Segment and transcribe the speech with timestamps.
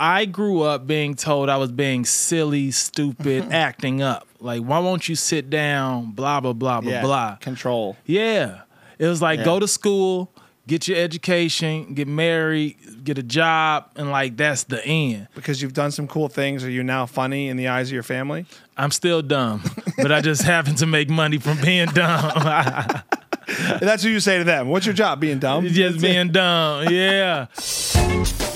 [0.00, 4.26] I grew up being told I was being silly, stupid, acting up.
[4.40, 6.12] Like, why won't you sit down?
[6.12, 7.02] Blah blah blah blah Yeah.
[7.02, 7.36] blah.
[7.36, 7.96] Control.
[8.06, 8.62] Yeah.
[8.98, 9.44] It was like Yeah.
[9.44, 10.32] go to school,
[10.66, 15.28] get your education, get married, get a job, and like that's the end.
[15.34, 18.02] Because you've done some cool things, are you now funny in the eyes of your
[18.02, 18.46] family?
[18.78, 19.62] I'm still dumb,
[19.98, 22.32] but I just happen to make money from being dumb.
[23.80, 24.68] That's what you say to them.
[24.68, 25.20] What's your job?
[25.20, 25.66] Being dumb?
[25.66, 26.88] just being dumb.
[26.88, 27.46] Yeah.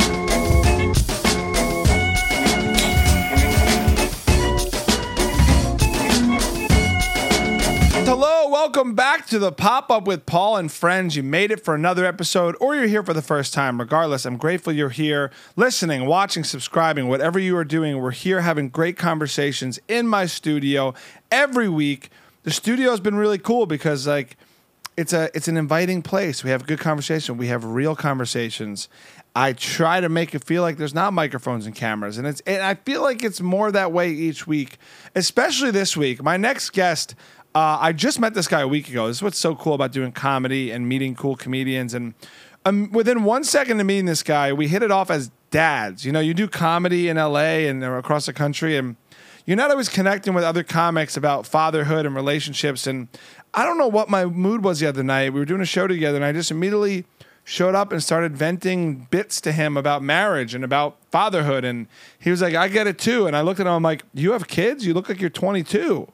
[8.74, 11.14] welcome back to the pop up with Paul and friends.
[11.14, 13.78] You made it for another episode, or you're here for the first time.
[13.78, 17.98] Regardless, I'm grateful you're here, listening, watching, subscribing, whatever you are doing.
[17.98, 20.92] We're here having great conversations in my studio
[21.30, 22.10] every week.
[22.42, 24.36] The studio has been really cool because, like,
[24.96, 26.42] it's a it's an inviting place.
[26.42, 27.36] We have good conversation.
[27.36, 28.88] We have real conversations.
[29.36, 32.60] I try to make it feel like there's not microphones and cameras, and it's and
[32.60, 34.78] I feel like it's more that way each week,
[35.14, 36.24] especially this week.
[36.24, 37.14] My next guest,
[37.54, 39.06] uh, I just met this guy a week ago.
[39.06, 41.94] This is what's so cool about doing comedy and meeting cool comedians.
[41.94, 42.14] And
[42.64, 46.04] um, within one second of meeting this guy, we hit it off as dads.
[46.04, 47.68] You know, you do comedy in L.A.
[47.68, 48.96] and across the country, and
[49.46, 52.88] you're not always connecting with other comics about fatherhood and relationships.
[52.88, 53.06] And
[53.52, 55.32] I don't know what my mood was the other night.
[55.32, 57.04] We were doing a show together, and I just immediately
[57.44, 61.64] showed up and started venting bits to him about marriage and about fatherhood.
[61.64, 61.86] And
[62.18, 63.26] he was like, I get it too.
[63.26, 64.84] And I looked at him, I'm like, You have kids?
[64.84, 66.08] You look like you're 22.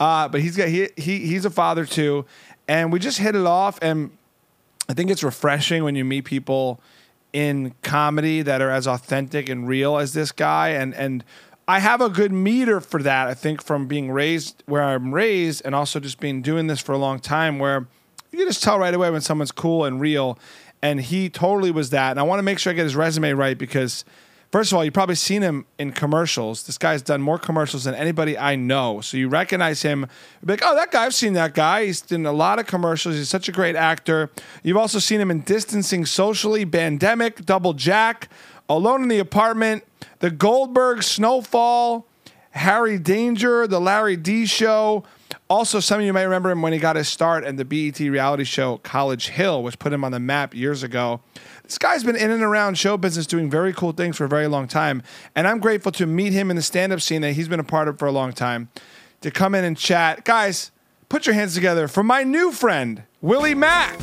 [0.00, 2.24] Uh, but he's got he, he he's a father too.
[2.66, 3.78] And we just hit it off.
[3.82, 4.10] And
[4.88, 6.80] I think it's refreshing when you meet people
[7.32, 10.70] in comedy that are as authentic and real as this guy.
[10.70, 11.24] And and
[11.66, 13.28] I have a good meter for that.
[13.28, 16.92] I think from being raised where I'm raised, and also just being doing this for
[16.92, 17.86] a long time, where
[18.30, 20.38] you can just tell right away when someone's cool and real.
[20.80, 22.12] And he totally was that.
[22.12, 24.04] And I want to make sure I get his resume right because.
[24.50, 26.62] First of all, you've probably seen him in commercials.
[26.62, 29.02] This guy's done more commercials than anybody I know.
[29.02, 30.00] So you recognize him.
[30.40, 31.84] You'll be like, oh, that guy, I've seen that guy.
[31.84, 33.16] He's done a lot of commercials.
[33.16, 34.30] He's such a great actor.
[34.62, 38.30] You've also seen him in Distancing Socially, Bandemic, Double Jack,
[38.70, 39.84] Alone in the Apartment,
[40.20, 42.06] The Goldberg, Snowfall,
[42.52, 45.04] Henry Danger, The Larry D Show.
[45.50, 47.98] Also, some of you might remember him when he got his start in the BET
[48.00, 51.20] reality show College Hill, which put him on the map years ago.
[51.68, 54.46] This guy's been in and around show business doing very cool things for a very
[54.46, 55.02] long time.
[55.34, 57.64] And I'm grateful to meet him in the stand up scene that he's been a
[57.64, 58.70] part of for a long time
[59.20, 60.24] to come in and chat.
[60.24, 60.70] Guys,
[61.10, 64.00] put your hands together for my new friend, Willie Macc.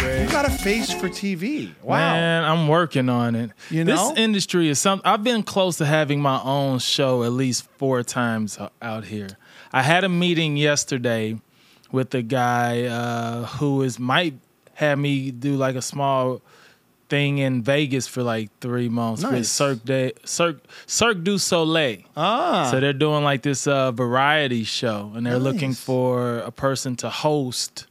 [0.00, 1.74] You got a face for TV.
[1.80, 1.96] Wow.
[1.96, 3.52] Man, I'm working on it.
[3.70, 4.08] You know?
[4.08, 5.08] this industry is something.
[5.08, 9.28] I've been close to having my own show at least four times out here.
[9.72, 11.40] I had a meeting yesterday
[11.92, 14.34] with a guy uh, who is might
[14.78, 16.40] have me do like a small
[17.08, 19.50] thing in Vegas for like three months with Nice.
[19.50, 22.02] Cirque, de, Cirque, Cirque du Soleil.
[22.16, 22.68] Ah.
[22.70, 27.10] So they're doing like this uh, variety show, and they're looking for a person to
[27.10, 27.86] host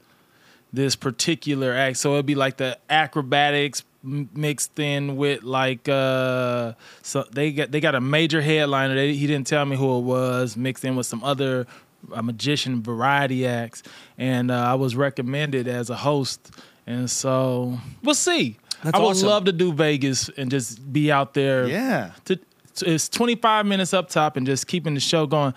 [0.72, 1.98] this particular act.
[1.98, 6.72] So it'd be like the acrobatics mixed in with like uh
[7.02, 8.96] so they got they got a major headliner.
[8.96, 10.56] They, he didn't tell me who it was.
[10.56, 11.68] Mixed in with some other
[12.14, 13.84] uh, magician variety acts,
[14.18, 16.52] and uh, I was recommended as a host.
[16.88, 18.58] And so we'll see.
[18.84, 19.28] That's I would awesome.
[19.28, 22.12] love to do Vegas and just be out there yeah.
[22.26, 22.40] to
[22.82, 25.54] it's 25 minutes up top and just keeping the show going.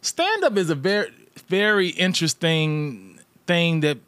[0.00, 1.10] Stand up is a very
[1.48, 3.98] very interesting thing that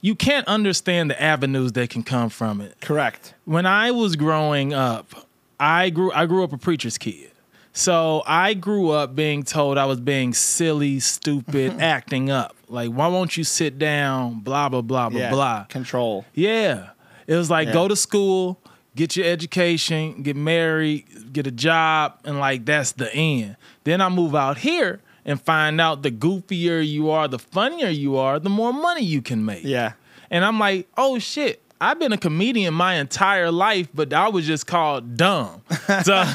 [0.00, 2.76] you can't understand the avenues that can come from it.
[2.80, 3.34] Correct.
[3.44, 5.26] When I was growing up,
[5.58, 7.30] I grew I grew up a preacher's kid.
[7.76, 12.56] So I grew up being told I was being silly, stupid, acting up.
[12.70, 14.40] Like, why won't you sit down?
[14.40, 15.30] Blah blah blah blah Yeah.
[15.30, 15.64] blah.
[15.64, 16.24] Control.
[16.32, 16.90] Yeah.
[17.26, 17.74] It was like Yeah.
[17.74, 18.58] go to school,
[18.94, 21.04] get your education, get married,
[21.34, 23.56] get a job, and like that's the end.
[23.84, 28.16] Then I move out here and find out the goofier you are, the funnier you
[28.16, 29.64] are, the more money you can make.
[29.64, 29.92] Yeah.
[30.30, 31.60] And I'm like, oh shit.
[31.80, 35.62] I've been a comedian my entire life, but I was just called dumb.
[35.68, 36.22] So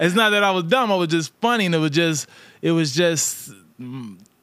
[0.00, 2.28] it's not that I was dumb, I was just funny and it was just
[2.62, 3.52] it was just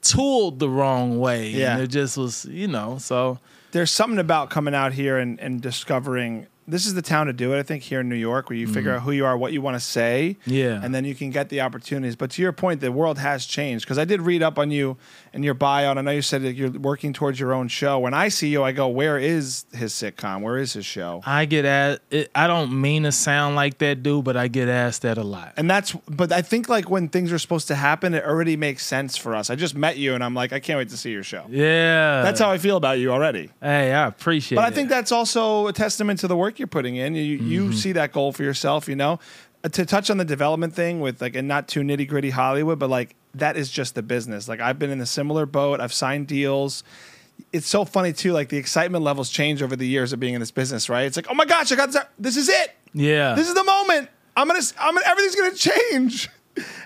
[0.01, 1.50] tooled the wrong way.
[1.50, 1.74] Yeah.
[1.74, 3.39] And it just was, you know, so
[3.72, 7.54] there's something about coming out here and, and discovering this is the town to do
[7.54, 7.60] it.
[7.60, 9.62] I think here in New York, where you figure out who you are, what you
[9.62, 10.52] want to say, Mm-hmm.
[10.52, 10.81] Yeah.
[10.84, 12.16] and then you can get the opportunities.
[12.16, 14.98] But to your point, the world has changed because I did read up on you
[15.34, 18.00] and your bio, and I know you said that you're working towards your own show.
[18.00, 20.42] When I see you, I go, "Where is his sitcom?
[20.42, 22.02] Where is his show?" I get asked.
[22.36, 25.54] I don't mean to sound like that dude, but I get asked that a lot.
[25.58, 28.86] And that's, but I think like when things are supposed to happen, it already makes
[28.86, 29.50] sense for us.
[29.50, 31.46] I just met you, and I'm like, I can't wait to see your show.
[31.50, 33.52] Yeah, That's how I feel about you already.
[33.62, 34.56] Hey, I appreciate.
[34.58, 34.60] It.
[34.62, 37.15] But I think that's also a testament to the work work you're putting in.
[37.15, 38.88] You you see that goal for yourself.
[38.88, 39.19] You know,
[39.63, 42.80] Uh, to touch on the development thing with like and not too nitty gritty Hollywood,
[42.80, 44.48] but like that is just the business.
[44.48, 45.80] Like I've been in a similar boat.
[45.80, 46.83] I've signed deals.
[47.51, 48.33] It's so funny too.
[48.33, 51.06] Like the excitement levels change over the years of being in this business, right?
[51.06, 52.04] It's like, oh my gosh, I got this.
[52.19, 52.75] This is it.
[52.94, 53.36] Yeah.
[53.36, 54.09] This is the moment.
[54.36, 54.62] I'm gonna.
[54.80, 55.06] I'm gonna.
[55.07, 56.30] Everything's gonna change.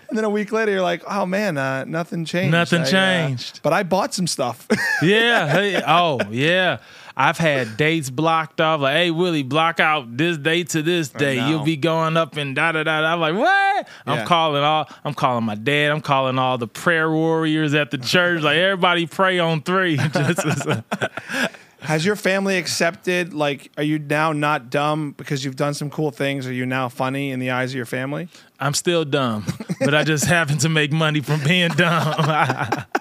[0.10, 2.52] And then a week later, you're like, "Oh man, uh, nothing changed.
[2.52, 3.62] Nothing I, uh, changed.
[3.64, 4.68] but I bought some stuff.
[5.02, 5.48] yeah.
[5.48, 6.80] Hey, oh, yeah.
[7.16, 8.82] I've had dates blocked off.
[8.82, 11.38] Like, hey, Willie, block out this date to this uh, day.
[11.38, 11.50] know.
[11.50, 12.92] You'll be going up and da da da.
[12.92, 13.88] I'm like, what?
[14.08, 14.14] Yeah.
[14.14, 14.90] I'm calling all.
[15.04, 15.92] I'm calling my dad.
[15.92, 18.42] I'm calling all the prayer warriors at the church.
[18.42, 19.98] Like, everybody pray on three.
[20.14, 20.84] Just as-
[21.82, 23.34] Has your family accepted?
[23.34, 26.46] Like, are you now not dumb because you've done some cool things?
[26.46, 28.28] Are you now funny in the eyes of your family?
[28.60, 29.46] I'm still dumb,
[29.80, 32.14] but I just happen to make money from being dumb.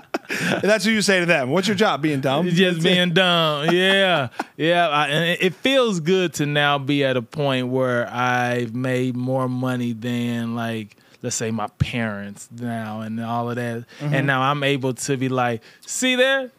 [0.62, 1.50] That's what you say to them.
[1.50, 2.02] What's your job?
[2.02, 2.48] Being dumb?
[2.48, 3.66] just being dumb.
[3.74, 4.88] Yeah, yeah.
[4.88, 9.48] I, and it- feels good to now be at a point where I've made more
[9.48, 14.14] money than like let's say my parents now and all of that, Mm-hmm.
[14.14, 16.50] and now I'm able to be like, see there,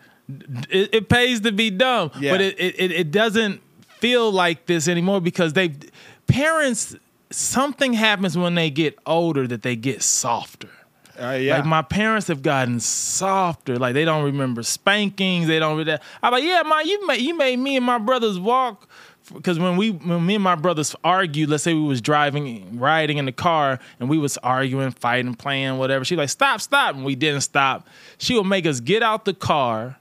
[0.69, 2.31] it, it pays to be dumb, Yeah.
[2.33, 3.61] but it, it it it doesn't
[3.99, 5.73] feel like this anymore because they
[6.27, 6.95] parents
[7.31, 10.69] something happens when they get older that they get softer.
[11.19, 11.57] Uh, yeah.
[11.57, 13.77] Like my parents have gotten softer.
[13.77, 15.47] Like they don't remember spankings.
[15.47, 15.77] They don't.
[15.77, 18.89] Really, I'm like, yeah, ma, you made you made me and my brothers walk.
[19.33, 23.17] Because when we when me and my brothers argued, let's say we was driving, riding
[23.17, 26.03] in the car, and we was arguing, fighting, playing, whatever.
[26.03, 27.87] She like, stop, stop, and we didn't stop.
[28.17, 29.97] She would make us get out the car,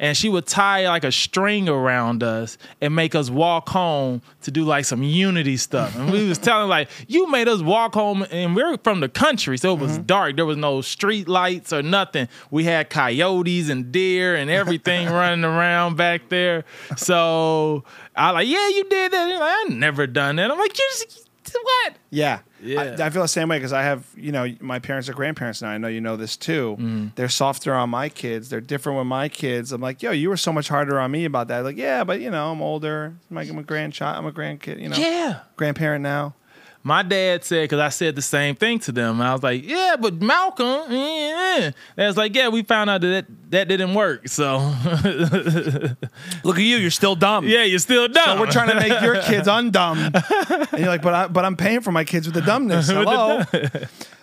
[0.00, 4.50] and she would tie like a string around us and make us walk home to
[4.50, 5.94] do like some unity stuff.
[5.94, 9.58] And we was telling like, you made us walk home, and we're from the country,
[9.58, 10.02] so it was mm-hmm.
[10.02, 10.36] dark.
[10.36, 12.28] There was no street lights or nothing.
[12.50, 16.64] We had coyotes and deer and everything running around back there.
[16.96, 17.84] So
[18.16, 19.38] I like, yeah, you did that.
[19.38, 20.50] Like, I never done that.
[20.50, 21.29] I'm like, you just
[21.62, 21.94] what?
[22.10, 22.40] Yeah.
[22.62, 22.96] Yeah.
[22.98, 25.62] I, I feel the same way because I have, you know, my parents are grandparents
[25.62, 25.70] now.
[25.70, 26.76] I know you know this too.
[26.78, 27.14] Mm.
[27.14, 28.48] They're softer on my kids.
[28.50, 29.72] They're different with my kids.
[29.72, 31.60] I'm like, yo, you were so much harder on me about that.
[31.64, 33.14] Like, yeah, but you know, I'm older.
[33.30, 34.16] I'm like, I'm a grandchild.
[34.18, 34.80] I'm a grandkid.
[34.80, 35.40] You know, Yeah.
[35.56, 36.34] grandparent now.
[36.82, 39.20] My dad said, because I said the same thing to them.
[39.20, 41.72] And I was like, yeah, but Malcolm, yeah.
[41.94, 44.28] They was like, yeah, we found out that that didn't work.
[44.28, 44.56] So,
[46.44, 46.76] Look at you.
[46.76, 47.46] You're still dumb.
[47.46, 48.38] yeah, you're still dumb.
[48.38, 50.14] So we're trying to make your kids undumb.
[50.72, 52.88] and you're like, but I, but I'm paying for my kids with the dumbness.
[52.90, 53.42] Hello.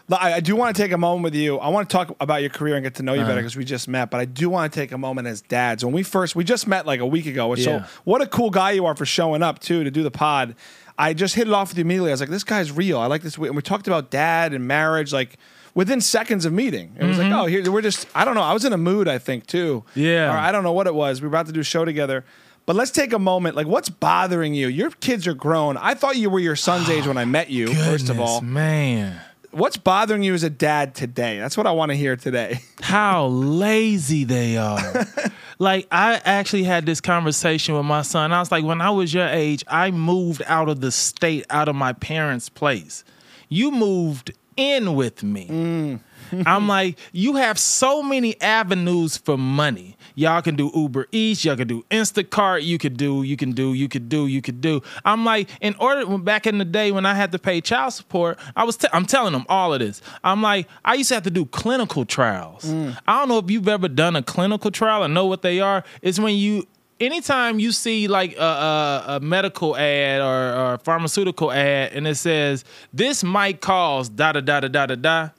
[0.10, 1.58] I, I do want to take a moment with you.
[1.60, 3.30] I want to talk about your career and get to know you Uh-huh.
[3.32, 4.10] better because we just met.
[4.10, 5.84] But I do want to take a moment as dads.
[5.84, 7.54] When we first, we just met like a week ago.
[7.56, 7.88] So Yeah.
[8.06, 10.56] what a cool guy you are for showing up too to do the pod.
[10.98, 12.10] I just hit it off with you immediately.
[12.12, 13.00] I was like, this guy's real.
[13.00, 13.38] I like this.
[13.38, 15.38] And we talked about dad and marriage like
[15.76, 16.96] within seconds of meeting.
[17.00, 18.08] It was like, oh, here we're just.
[18.16, 18.42] I don't know.
[18.42, 19.08] I was in a mood.
[19.08, 19.84] I think too.
[19.92, 20.00] Mm-hmm.
[20.00, 20.34] Yeah.
[20.34, 21.22] Or I don't know what it was.
[21.22, 22.26] We were about to do a show together.
[22.66, 23.56] But let's take a moment.
[23.56, 24.68] Like, what's bothering you?
[24.68, 25.78] Your kids are grown.
[25.78, 28.42] I thought you were your son's age when I met you, first of all.
[28.42, 29.22] man.
[29.58, 31.40] What's bothering you as a dad today?
[31.40, 32.60] That's what I want to hear today.
[32.82, 35.08] how lazy they are.
[35.60, 38.32] like I actually had this conversation with my son.
[38.32, 41.68] I was like, when I was your age, I moved out of the state, out
[41.68, 43.04] of my parents' place.
[43.50, 45.48] You moved in with me.
[45.48, 46.00] Mm.
[46.46, 49.97] I'm like, you have so many avenues for money.
[50.18, 53.74] Y'all can do Uber Eats, y'all can do Instacart, you could do, you can do,
[53.74, 54.82] you could do, you could do.
[55.06, 58.40] I'm like, in order back in the day when I had to pay child support,
[58.56, 60.02] I was t- I'm telling them all of this.
[60.24, 62.64] I'm like, I used to have to do clinical trials.
[62.64, 62.98] Mm.
[63.08, 65.84] I don't know if you've ever done a clinical trial or know what they are.
[66.02, 66.66] It's when you
[67.00, 72.08] anytime you see like a, a, a medical ad or, or a pharmaceutical ad and
[72.08, 75.30] it says this might cause da da da da da da da.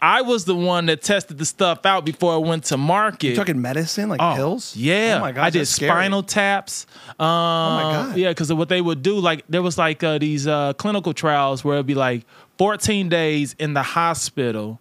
[0.00, 3.28] I was the one that tested the stuff out before I went to market.
[3.28, 4.76] You talking medicine, like Oh, pills?
[4.76, 5.16] Yeah.
[5.16, 5.44] Oh my god.
[5.44, 6.86] I did spinal taps.
[7.18, 8.16] Um, my God.
[8.16, 11.64] Yeah, because what they would do, like there was like uh, these uh, clinical trials
[11.64, 12.24] where it'd be like
[12.58, 14.80] 14 days in the hospital.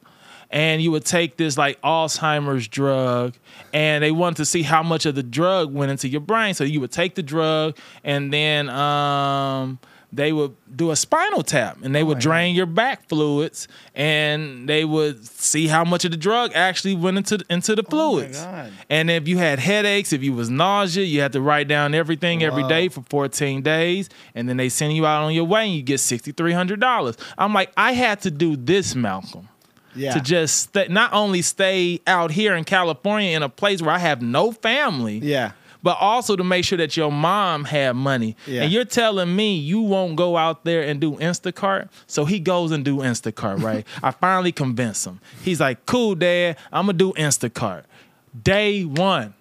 [0.51, 3.33] And you would take this like Alzheimer's drug,
[3.73, 6.53] and they wanted to see how much of the drug went into your brain.
[6.53, 9.79] So you would take the drug, and then um,
[10.15, 14.85] they would do a spinal tap, and they would drain your back fluids, and they
[14.85, 18.39] would see how much of the drug actually went into into the fluids.
[18.39, 18.71] God.
[18.89, 22.43] And if you had headaches, if you was nausea, you had to write down everything
[22.43, 22.69] every Whoa.
[22.69, 25.81] day for 14 days, and then they send you out on your way, and you
[25.81, 27.17] get sixty three hundred dollars.
[27.37, 29.49] I'm like, I had to do this, Malcolm,
[29.95, 30.13] Yeah.
[30.13, 33.99] to just stay, not only stay out here in California in a place where I
[33.99, 35.51] have no family, yeah.
[35.85, 38.35] But also to make sure that your mom had money.
[38.47, 38.63] Yeah.
[38.63, 41.89] And you're telling me you won't go out there and do Instacart?
[42.07, 43.85] So he goes and do Instacart, right?
[44.03, 45.21] I finally convince him.
[45.43, 47.83] He's like, cool, dad, I'm gonna do Instacart.
[48.41, 49.35] Day one,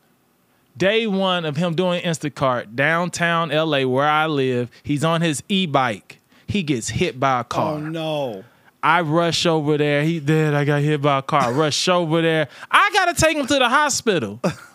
[0.76, 6.20] day one of him doing Instacart downtown LA where I live, he's on his e-bike.
[6.46, 7.74] He gets hit by a oh, car.
[7.76, 8.44] Oh no.
[8.82, 10.02] I rush over there.
[10.02, 10.52] He dead.
[10.52, 11.54] I got hit by a car.
[11.54, 12.48] Rush over there.
[12.70, 14.42] I gotta take him to the hospital.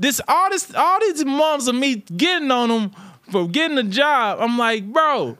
[0.00, 2.90] this all this all these months of me getting on them
[3.30, 4.38] for getting a job.
[4.40, 5.38] I'm like, bro,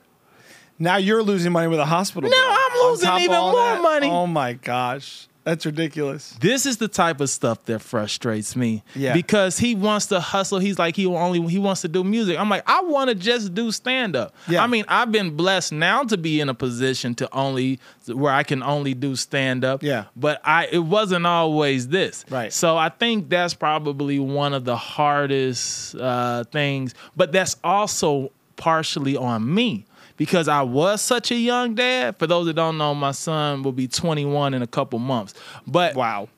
[0.79, 2.29] Now you're losing money with a hospital.
[2.29, 2.57] Now bill.
[2.85, 3.81] I'm losing even more that?
[3.81, 4.07] money.
[4.09, 5.27] Oh my gosh.
[5.43, 6.37] That's ridiculous.
[6.39, 8.83] this is the type of stuff that frustrates me.
[8.95, 9.13] Yeah.
[9.13, 10.59] Because he wants to hustle.
[10.59, 12.37] He's like he only he wants to do music.
[12.37, 14.35] I'm like, I want to just do stand up.
[14.47, 14.63] Yeah.
[14.63, 18.43] I mean, I've been blessed now to be in a position to only where I
[18.43, 19.81] can only do stand up.
[19.81, 20.05] Yeah.
[20.15, 22.23] But I it wasn't always this.
[22.29, 22.53] Right.
[22.53, 26.93] So I think that's probably one of the hardest uh, things.
[27.15, 29.85] But that's also partially on me.
[30.21, 32.15] Because I was such a young dad.
[32.19, 35.33] For those that don't know, my son will be 21 in a couple months.
[35.65, 36.29] But Wow.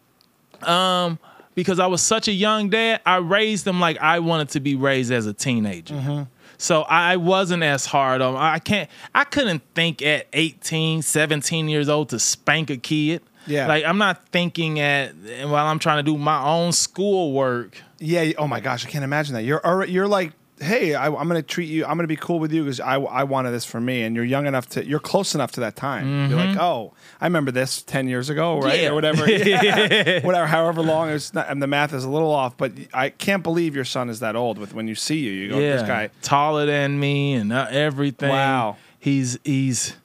[0.62, 1.20] um,
[1.54, 4.75] because I was such a young dad, I raised them like I wanted to be
[4.75, 5.96] raised as a teenager.
[5.96, 6.24] Mm-hmm.
[6.58, 8.38] So I wasn't as hard on.
[8.38, 8.90] I can't.
[9.13, 13.22] I couldn't think at 18, 17 years old to spank a kid.
[13.48, 13.68] Yeah.
[13.68, 15.13] Like I'm not thinking at
[15.44, 17.75] while I'm trying to do my own schoolwork.
[18.00, 18.32] Yeah.
[18.38, 19.44] Oh my gosh, I can't imagine that.
[19.44, 20.32] You're you're like,
[20.63, 21.84] hey, I, I'm going to treat you.
[21.86, 24.15] I'm going to be cool with you because I, I wanted this for me, and
[24.15, 24.86] you're young enough to.
[24.86, 26.29] You're close enough to that time.
[26.29, 28.84] You're like, oh, I remember this ten years ago, right, Mm-hmm.
[28.84, 28.89] Yeah.
[28.89, 29.29] or whatever.
[29.32, 30.25] Yeah.
[30.25, 30.48] whatever.
[30.48, 33.75] However long it's not, and the math is a little off, but I can't believe
[33.75, 34.58] your son is that old.
[34.58, 36.10] With when you see you, you go, yeah, this guy.
[36.22, 38.29] taller than me and uh, everything.
[38.29, 38.77] Wow.
[39.00, 39.96] he's he's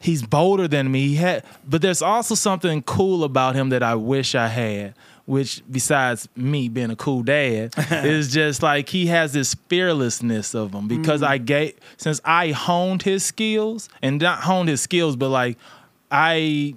[0.00, 1.08] he's bolder than me.
[1.08, 4.94] He had, but there's also something cool about him that I wish I had.
[5.24, 10.72] Which, besides me being a cool dad, is just like he has this fearlessness of
[10.72, 10.88] him.
[10.88, 11.32] Because mm-hmm.
[11.32, 15.58] I gave, since I honed his skills and not honed his skills, but like
[16.10, 16.74] I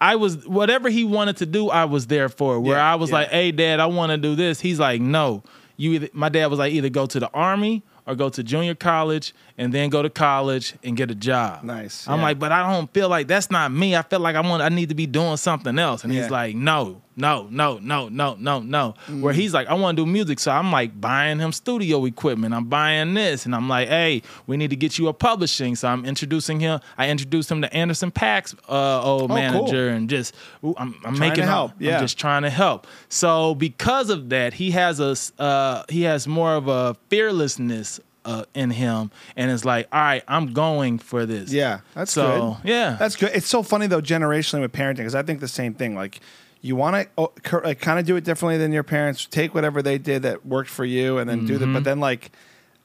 [0.00, 2.56] I was whatever he wanted to do, I was there for.
[2.56, 2.60] it.
[2.60, 3.16] Where Yeah, I was yeah.
[3.16, 5.42] like, "Hey, Dad, I want to do this." He's like, "No,
[5.76, 8.74] you." Either, my dad was like, "Either go to the army or go to junior
[8.74, 12.22] college and then go to college and get a job." Nice, I'm yeah.
[12.24, 13.94] like, but I don't feel like that's not me.
[13.96, 14.62] I feel like I want.
[14.62, 16.04] I need to be doing something else.
[16.04, 16.22] And Yeah.
[16.22, 19.20] he's like, "No, no, no, no, no, no, no." Mm.
[19.20, 22.54] Where he's like, "I want to do music," so I'm like buying him studio equipment.
[22.54, 25.88] I'm buying this, and I'm like, "Hey, we need to get you a publishing." So
[25.88, 26.80] I'm introducing him.
[26.96, 29.36] I introduced him to Anderson Paak's uh, old Oh, cool.
[29.36, 30.34] manager, and just
[30.76, 31.72] I'm, I'm making help.
[31.78, 31.96] yeah.
[31.96, 32.86] I'm just trying to help.
[33.08, 38.44] So because of that, he has a uh, he has more of a fearlessness uh,
[38.54, 41.50] in him, and it's like, all right, I'm going for this.
[41.52, 42.68] Yeah, that's so good.
[42.70, 43.30] yeah, That's good.
[43.34, 45.94] It's so funny though, generationally with parenting, because I think the same thing.
[45.94, 46.20] Like,
[46.60, 47.30] you want to
[47.64, 49.26] like, kind of do it differently than your parents.
[49.26, 51.72] Take whatever they did that worked for you, and then do Mm-hmm.
[51.72, 51.78] that.
[51.78, 52.30] But then, like,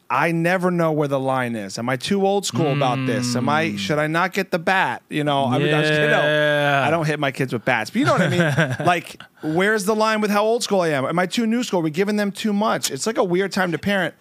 [0.09, 1.79] I never know where the line is.
[1.79, 3.35] Am I too old school about this?
[3.35, 3.75] Am I?
[3.77, 5.01] Should I not get the bat?
[5.09, 7.89] You know, I, mean, I, was- you know, I don't hit my kids with bats,
[7.89, 8.75] but you know what I mean.
[8.85, 11.03] like, where's the line with how old school I am?
[11.05, 11.79] Am I too new school?
[11.79, 12.91] Are we giving them too much?
[12.91, 14.13] It's like a weird time to parent.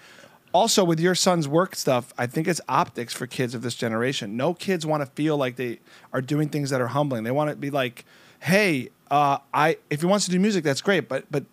[0.52, 4.37] Also, with your son's work stuff, I think it's optics for kids of this generation.
[4.37, 5.80] No kids want to feel like they
[6.12, 7.25] are doing things that are humbling.
[7.25, 8.04] They want to be like,
[8.40, 11.44] "Hey, uh, I if he wants to do music, that's great." But but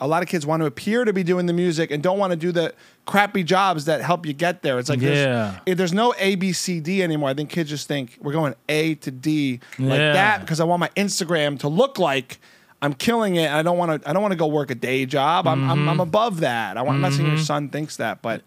[0.00, 2.30] a lot of kids want to appear to be doing the music and don't want
[2.30, 2.72] to do the
[3.04, 4.78] crappy jobs that help you get there.
[4.78, 5.08] It's like Yeah.
[5.10, 7.28] there's, if there's no A B C D anymore.
[7.30, 10.12] I think kids just think we're going A to D like Yeah.
[10.12, 12.38] that because I want my Instagram to look like.
[12.80, 13.50] I'm killing it.
[13.50, 14.08] I don't want to.
[14.08, 15.46] I don't want to go work a day job.
[15.48, 15.88] I'm, I'm, Mm-hmm.
[15.88, 16.76] I'm above that.
[16.76, 16.96] I want.
[16.96, 18.42] I'm not saying your son thinks that, but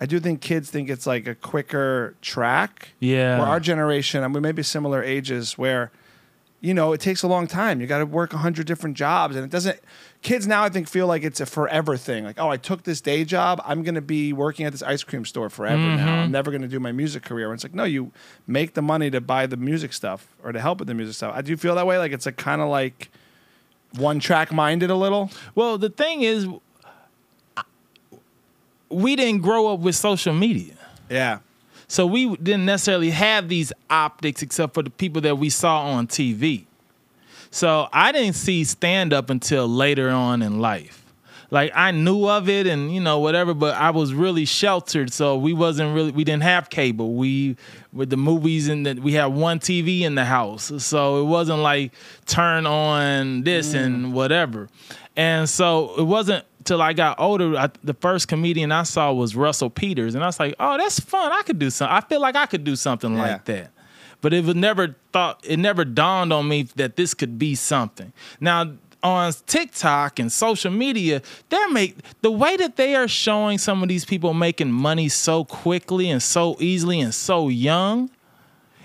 [0.00, 2.88] I do think kids think it's like a quicker track.
[3.00, 3.38] Yeah.
[3.38, 5.92] Where our generation, and we may be similar ages, where
[6.60, 7.80] you know it takes a long time.
[7.80, 9.78] You got to work a hundred different jobs, and it doesn't.
[10.22, 12.24] Kids now, I think, feel like it's a forever thing.
[12.24, 13.62] Like, oh, I took this day job.
[13.64, 15.96] I'm going to be working at this ice cream store forever now.
[15.98, 16.08] Mm-hmm.
[16.08, 17.46] I'm never going to do my music career.
[17.46, 18.10] And it's like, no, you
[18.44, 21.32] make the money to buy the music stuff or to help with the music stuff.
[21.36, 21.98] I do feel that way.
[21.98, 23.12] Like it's a kind of like
[23.96, 25.30] one track minded a little.
[25.54, 26.46] Well, the thing is,
[28.90, 30.74] we didn't grow up with social media.
[31.10, 31.40] Yeah.
[31.88, 36.06] So we didn't necessarily have these optics except for the people that we saw on
[36.06, 36.64] TV.
[37.50, 41.04] So I didn't see stand up until later on in life.
[41.50, 45.36] Like I knew of it and you know whatever, but I was really sheltered, so
[45.36, 47.14] we wasn't really we didn't have cable.
[47.14, 47.56] We
[47.92, 51.60] with the movies and that we had one TV in the house, so it wasn't
[51.60, 51.92] like
[52.26, 54.12] turn on this and mm.
[54.12, 54.68] whatever.
[55.16, 57.56] And so it wasn't till I got older.
[57.56, 61.00] I, the first comedian I saw was Russell Peters, and I was like, "Oh, that's
[61.00, 61.32] fun!
[61.32, 61.96] I could do something.
[61.96, 63.22] I feel like I could do something Yeah.
[63.22, 63.70] like that."
[64.20, 65.40] But it was never thought.
[65.44, 68.12] It never dawned on me that this could be something.
[68.38, 73.82] Now on TikTok and social media, they're make the way that they are showing some
[73.82, 78.10] of these people making money so quickly and so easily and so young.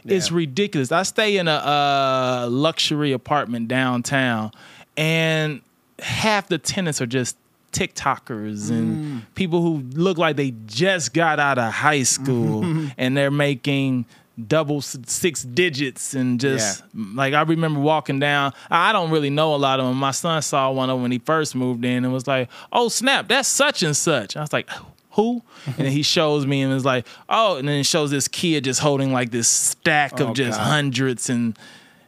[0.05, 0.37] It's Yeah.
[0.37, 0.91] ridiculous.
[0.91, 4.51] I stay in a uh, luxury apartment downtown,
[4.97, 5.61] and
[5.99, 7.37] half the tenants are just
[7.71, 12.63] TikTokers and people who look like they just got out of high school
[12.97, 14.05] and they're making
[14.47, 18.53] double six digits and just like I remember walking down.
[18.71, 19.97] I don't really know a lot of them.
[19.97, 22.89] My son saw one of them when he first moved in and was like, "Oh
[22.89, 24.69] snap, that's such and such." I was like.
[25.15, 25.43] Who?
[25.67, 28.63] And then he shows me and is like, oh, and then it shows this kid
[28.63, 30.65] just holding like this stack of Oh, just God.
[30.65, 31.55] hundreds and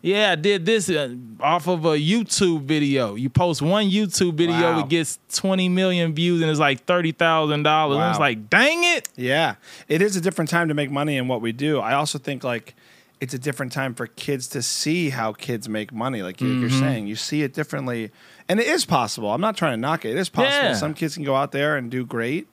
[0.06, 3.16] yeah, I did this uh, off of a YouTube video.
[3.16, 4.80] You post one YouTube video, Wow.
[4.82, 7.52] it gets 20 million views and it's like $30,000.
[7.54, 9.10] And it's like, dang it.
[9.16, 9.56] Yeah,
[9.88, 11.80] it is a different time to make money in what we do.
[11.80, 12.76] I also think like
[13.20, 16.22] it's a different time for kids to see how kids make money.
[16.22, 16.62] Like Mm-hmm.
[16.62, 18.12] you're saying, you see it differently,
[18.48, 19.32] and it is possible.
[19.32, 20.10] I'm not trying to knock it.
[20.12, 20.52] It is possible.
[20.70, 20.74] Yeah.
[20.76, 22.48] Some kids can go out there and do great.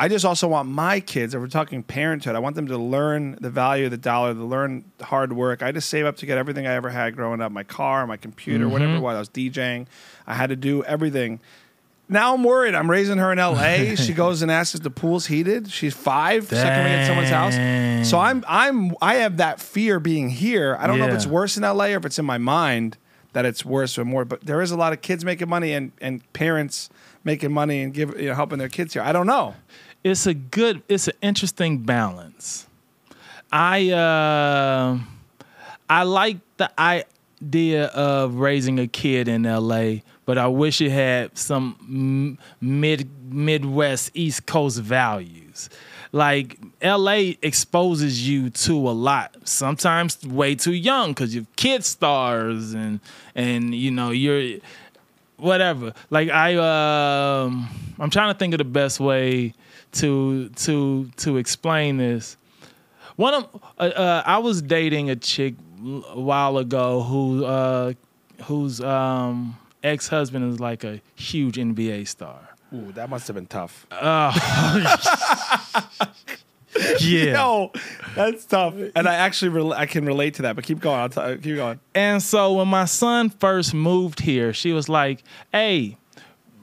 [0.00, 3.36] I just also want my kids, if we're talking parenthood, I want them to learn
[3.40, 5.60] the value of the dollar, to learn hard work.
[5.60, 8.16] I just save up to get everything I ever had growing up my car, my
[8.16, 8.72] computer, Mm-hmm.
[8.72, 9.16] whatever it was.
[9.16, 9.86] I was DJing.
[10.24, 11.40] I had to do everything.
[12.08, 12.76] Now I'm worried.
[12.76, 13.94] I'm raising her in LA.
[13.96, 15.68] she goes and asks if the pool's heated.
[15.70, 18.08] She's five, five, second week at someone's house.
[18.08, 20.76] So I'm I'm I have that fear being here.
[20.78, 22.96] I don't know if it's worse in LA or if it's in my mind
[23.34, 24.24] that it's worse or more.
[24.24, 26.88] But there is a lot of kids making money and and parents
[27.24, 29.02] making money and give you know helping their kids here.
[29.02, 29.54] I don't know.
[30.04, 32.66] It's a good, it's an interesting balance.
[33.50, 34.98] I, uh,
[35.90, 41.36] I like the idea of raising a kid in LA, but I wish it had
[41.36, 45.70] some mid Midwest East Coast values.
[46.12, 49.36] Like LA exposes you to a lot.
[49.44, 53.00] Sometimes way too young because you're kid stars and
[53.34, 54.58] and you know you're
[55.36, 55.92] whatever.
[56.10, 59.54] Like I um I'm trying to think of the best way
[59.92, 62.36] to to to explain this.
[63.16, 65.54] One of uh, uh, I was dating a chick
[66.08, 67.92] a while ago who uh
[68.44, 72.40] whose um ex-husband is like a huge NBA star.
[72.74, 73.86] Ooh, that must have been tough.
[77.00, 77.32] Yeah.
[77.32, 77.72] No,
[78.14, 78.74] that's tough.
[78.94, 80.54] And I actually rel I can relate to that.
[80.54, 81.00] But keep going.
[81.00, 81.80] I'll t- keep going.
[81.94, 85.96] And so when my son first moved here, she was like, "Hey,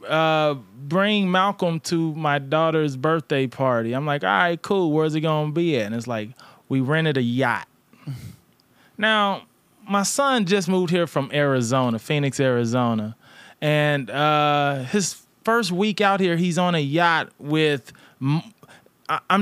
[0.08, 0.56] uh,
[0.88, 4.92] bring Malcolm to my daughter's birthday party." I'm like, "All right, cool.
[4.92, 6.30] Where's he gonna be at?" And it's like,
[6.70, 7.68] we rented a yacht.
[8.98, 9.44] now,
[9.88, 13.16] my son just moved here from Arizona, Phoenix, Arizona,
[13.62, 18.44] and uh, his first week out here, he's on a yacht with—I'm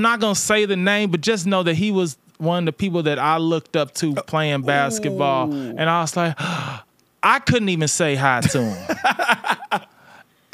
[0.02, 3.02] not gonna say the name, but just know that he was one of the people
[3.04, 6.34] that I looked up to playing basketball, and I was like,
[7.22, 9.80] I couldn't even say hi to him.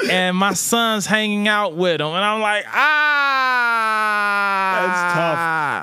[0.09, 2.65] and my son's hanging out with him, and I'm like,
[3.61, 5.13] ah, That's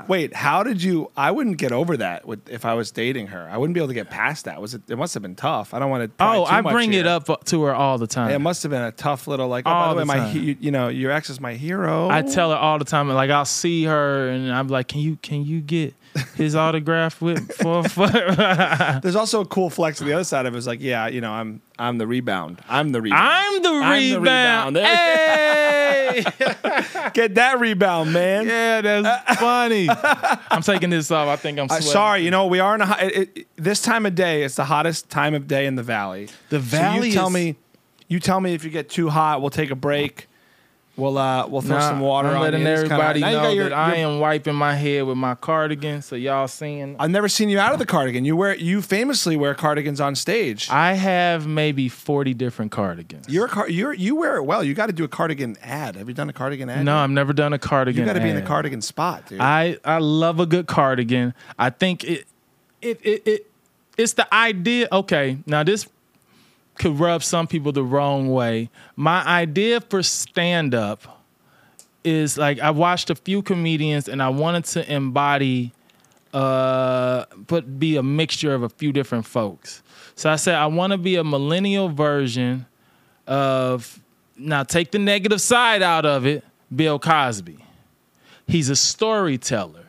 [0.01, 0.09] tough.
[0.09, 1.11] Wait, how did you?
[1.15, 3.47] I wouldn't get over that with if I was dating her.
[3.49, 4.59] I wouldn't be able to get past that.
[4.61, 4.81] Was it?
[4.89, 5.73] It must have been tough.
[5.73, 6.23] I don't want to.
[6.23, 8.31] Oh, I bring it up to her all the time.
[8.31, 9.65] It must have been a tough little like.
[9.65, 10.31] Oh, by All the way, the my time.
[10.31, 12.09] he- you know your ex is my hero.
[12.09, 15.17] I tell her all the time, like I'll see her, and I'm like, "Can you
[15.21, 15.93] can you get
[16.35, 18.07] his autograph with for?" for
[19.03, 20.57] There's also a cool flex on the other side of it.
[20.57, 20.59] it.
[20.59, 22.61] Is like, yeah, you know, I'm I'm the rebound.
[22.69, 23.23] I'm the rebound.
[23.23, 24.75] I'm the I'm the rebound.
[24.75, 24.77] rebound.
[24.77, 26.23] Hey,
[27.13, 28.47] Get that rebound, man.
[28.47, 29.87] yeah, that's funny.
[29.89, 31.27] I'm taking this off.
[31.27, 31.65] I think I'm.
[31.65, 31.87] Uh, Sweating.
[31.91, 34.43] sorry, you know we are in a hot, it, it, this time of day.
[34.43, 36.25] It's the hottest time of day in the valley.
[36.49, 37.55] The So valley you tell is- me,
[38.07, 40.27] you tell me if you get too hot, we'll take a break.
[40.99, 42.65] We'll uh we'll throw Nah, some water I'm on letting you.
[42.67, 46.01] Kinda- everybody you know got your- that I am wiping my head with my cardigan,
[46.01, 46.95] so y'all seeing.
[46.99, 48.25] I've never seen you out of the cardigan.
[48.25, 50.69] You wear you famously wear cardigans on stage.
[50.69, 53.25] I have maybe 40 different cardigans.
[53.29, 54.63] You're car, you're you wear it well.
[54.63, 55.95] You got to do a cardigan ad.
[55.95, 56.83] Have you done a cardigan ad?
[56.83, 57.03] no, yet?
[57.03, 58.01] I've never done a cardigan.
[58.03, 58.07] Ad.
[58.07, 59.39] You got to be in the cardigan spot, dude.
[59.39, 61.33] I I love a good cardigan.
[61.57, 62.25] I think it
[62.81, 63.51] it it, it
[63.97, 64.87] it's the idea.
[64.91, 65.87] Okay, now this
[66.79, 68.69] could rub some people the wrong way.
[68.95, 71.23] My idea for stand up
[72.03, 75.73] is like I watched a few comedians and I wanted to embody
[76.33, 79.83] uh but be a mixture of a few different folks.
[80.15, 82.65] So I said I want to be a millennial version
[83.27, 83.99] of
[84.37, 86.43] now take the negative side out of it,
[86.75, 87.57] Bill Cosby.
[88.47, 89.85] He's a storyteller.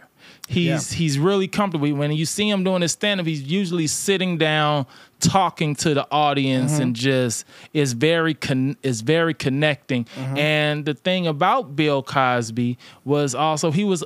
[0.48, 0.98] He's Yeah.
[0.98, 1.92] he's really comfortable.
[1.94, 4.86] When you see him doing his stand up, he's usually sitting down
[5.20, 7.02] talking to the audience and mm-hmm.
[7.02, 10.04] just is very con- is very connecting.
[10.04, 10.36] Mm-hmm.
[10.36, 14.04] And the thing about Bill Cosby was also he was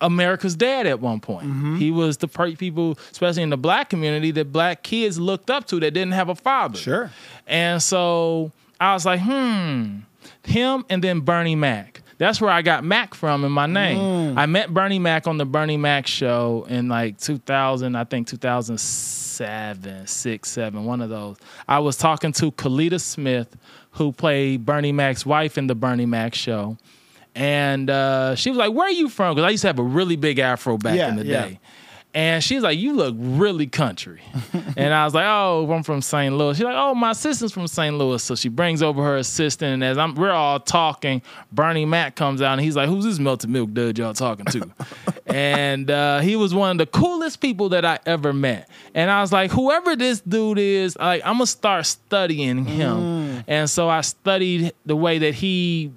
[0.00, 1.46] America's dad at one point.
[1.46, 1.76] Mm-hmm.
[1.76, 5.66] He was the per- people, especially in the black community, that black kids looked up
[5.68, 6.76] to that didn't have a father.
[6.76, 7.10] Sure.
[7.46, 9.98] And so I was like, hmm,
[10.44, 12.02] him and then Bernie Mac.
[12.18, 13.98] That's where I got Mac from in my name.
[13.98, 14.38] Mm.
[14.38, 18.28] I met Bernie Mac on the Bernie Mac show in like 2000, I think
[19.46, 21.36] 2007, six, seven, one of those.
[21.68, 23.56] I was talking to Kellita Smith,
[23.92, 26.76] who played Bernie Mac's wife in the Bernie Mac show.
[27.34, 29.34] And uh, she was like, Where are you from?
[29.34, 31.46] Because I used to have a really big afro back Yeah, in the yeah.
[31.46, 31.60] day.
[32.14, 34.20] And she's like, You look really country.
[34.76, 36.34] and I was like, Oh, I'm from St.
[36.34, 36.56] Louis.
[36.56, 37.96] She's like, Oh, my assistant's from St.
[37.96, 38.22] Louis.
[38.22, 39.74] So she brings over her assistant.
[39.74, 43.18] And as I'm we're all talking, Bernie Mac comes out and he's like, Who's this
[43.18, 44.70] melted milk dude y'all talking to?
[45.26, 48.68] and uh, he was one of the coolest people that I ever met.
[48.94, 53.44] And I was like, whoever this dude is, like, I'm gonna start studying him.
[53.46, 55.92] And so I studied the way that he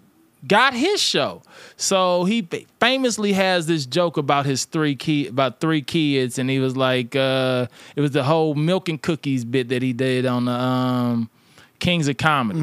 [0.48, 1.42] got his show.
[1.78, 2.48] So he
[2.80, 7.16] famously has this joke about his three key about three kids, and he was like,
[7.16, 11.30] uh, it was the whole milk and cookies bit that he did on the um,
[11.80, 12.62] Kings of Comedy.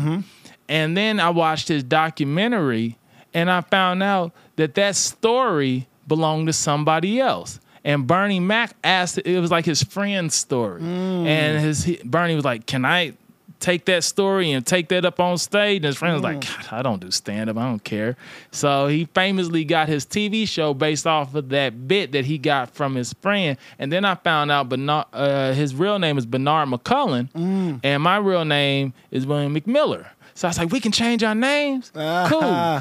[0.69, 2.97] And then I watched his documentary,
[3.35, 7.61] and I found out that that story belonged to somebody else.
[7.85, 12.45] And Bernie Mac asked, it was like his friend's story, and his he, Bernie was
[12.45, 13.15] like, "Can I
[13.63, 15.77] take that story and take that up on stage.
[15.77, 17.57] And his friend was like, God, I don't do stand up.
[17.57, 18.17] I don't care.
[18.51, 22.75] So he famously got his TV show based off of that bit that he got
[22.75, 23.57] from his friend.
[23.79, 28.17] And then I found out Bernard, uh, his real name is Bernard McCullough, and my
[28.17, 30.09] real name is William McMiller.
[30.35, 31.93] So I was like, we can change our names.
[31.95, 32.41] Cool.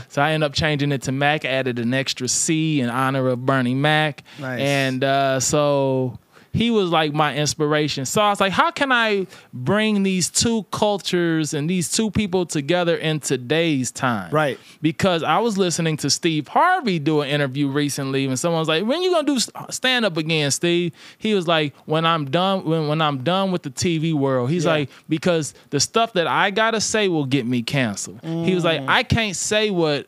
[0.09, 3.45] So I ended up changing it to Mac, added an extra C in honor of
[3.45, 4.23] Bernie Mac.
[4.39, 4.61] Nice.
[4.61, 6.17] And uh, so
[6.53, 8.05] he was like my inspiration.
[8.05, 12.45] So I was like, how can I bring these two cultures and these two people
[12.45, 14.31] together in today's time?
[14.31, 14.59] Right.
[14.81, 18.85] Because I was listening to Steve Harvey do an interview recently, and someone was like,
[18.85, 22.87] "When you gonna do stand up again, Steve?" He was like, "When I'm done, when
[22.87, 24.71] when I'm done with the TV world." He's Yeah.
[24.71, 28.65] like, "Because the stuff that I gotta say will get me canceled." He was Mm.
[28.65, 30.07] like, "I can't say what."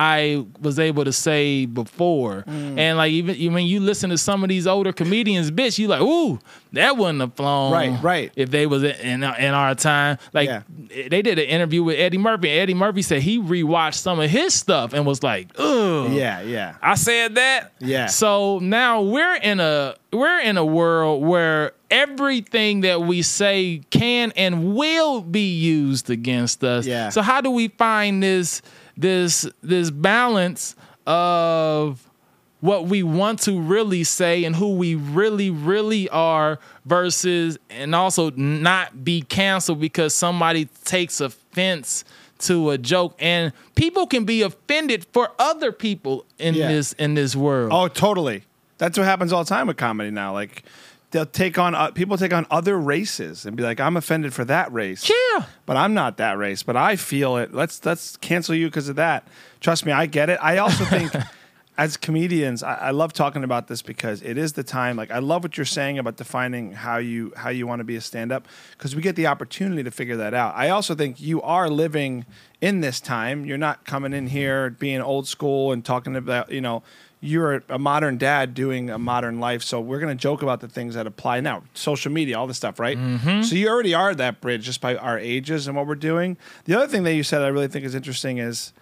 [0.00, 2.78] I was able to say before, Mm.
[2.78, 6.00] and like even when you listen to some of these older comedians, bitch, you like,
[6.00, 6.38] ooh,
[6.72, 8.32] that wouldn't have flown, Right, right.
[8.36, 10.62] If they was in in our time, like Yeah.
[11.10, 12.48] they did an interview with Eddie Murphy.
[12.50, 16.42] and Eddie Murphy said he rewatched some of his stuff and was like, ugh, Yeah,
[16.42, 16.74] yeah.
[16.80, 17.72] I said that.
[17.80, 18.06] Yeah.
[18.06, 24.32] So now we're in a we're in a world where everything that we say can
[24.36, 26.86] and will be used against us.
[26.86, 27.08] Yeah.
[27.10, 28.62] So how do we find this
[28.98, 30.74] this this balance
[31.06, 32.04] of
[32.60, 38.30] what we want to really say and who we really really are versus and also
[38.32, 42.04] not be canceled because somebody takes offense
[42.40, 46.68] to a joke and people can be offended for other people in Yeah.
[46.68, 47.70] this in this world.
[47.72, 48.42] Oh, totally.
[48.78, 50.32] That's what happens all the time with comedy now.
[50.32, 50.64] Like
[51.10, 54.44] they'll take on uh, people take on other races and be like, "I'm offended for
[54.44, 55.44] that race." Yeah.
[55.66, 57.54] But I'm not that race, but I feel it.
[57.54, 59.26] Let's let's cancel you because of that.
[59.60, 60.38] Trust me, I get it.
[60.42, 61.12] I also think
[61.78, 64.96] as comedians, I, I love talking about this because it is the time.
[64.96, 67.96] Like I love what you're saying about defining how you how you want to be
[67.96, 70.56] a stand up because we get the opportunity to figure that out.
[70.56, 72.26] I also think you are living
[72.60, 73.44] in this time.
[73.44, 76.82] You're not coming in here being old school and talking about you know.
[77.20, 80.94] You're a modern dad doing a modern life, so we're gonna joke about the things
[80.94, 81.64] that apply now.
[81.74, 82.96] Social media, all this stuff, right?
[82.96, 83.42] Mm-hmm.
[83.42, 86.36] So you already are that bridge just by our ages and what we're doing.
[86.64, 88.72] The other thing that you said I really think is interesting is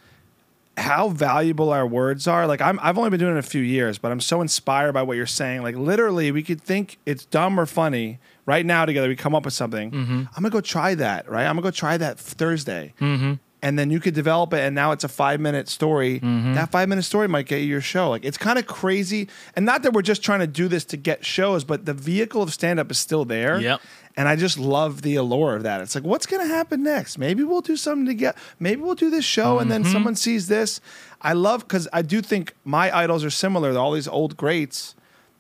[0.77, 2.47] how valuable our words are.
[2.47, 5.03] Like I'm, I've only been doing it a few years, but I'm so inspired by
[5.03, 5.63] what you're saying.
[5.63, 9.09] Like literally, we could think it's dumb or funny right now together.
[9.09, 9.91] We come up with something.
[9.91, 10.13] Mm-hmm.
[10.13, 11.29] I'm gonna go try that.
[11.29, 11.47] Right?
[11.47, 12.93] I'm gonna go try that Thursday.
[13.01, 13.35] Mm-hmm.
[13.67, 16.21] And then you could develop it, and now it's a five minute story.
[16.21, 16.55] Mm-hmm.
[16.55, 18.11] That five minute story might get you your show.
[18.11, 20.97] Like it's kind of crazy, and not that we're just trying to do this to
[20.97, 23.61] get shows, but the vehicle of stand up is still there.
[23.61, 23.81] Yep.
[24.17, 25.81] And I just love the allure of that.
[25.81, 27.19] It's like, what's going to happen next?
[27.19, 29.93] Maybe we'll do something to get, maybe we'll do this show and then mm-hmm.
[29.93, 30.81] someone sees this.
[31.21, 34.95] I love, because I do think my idols are similar to all these old greats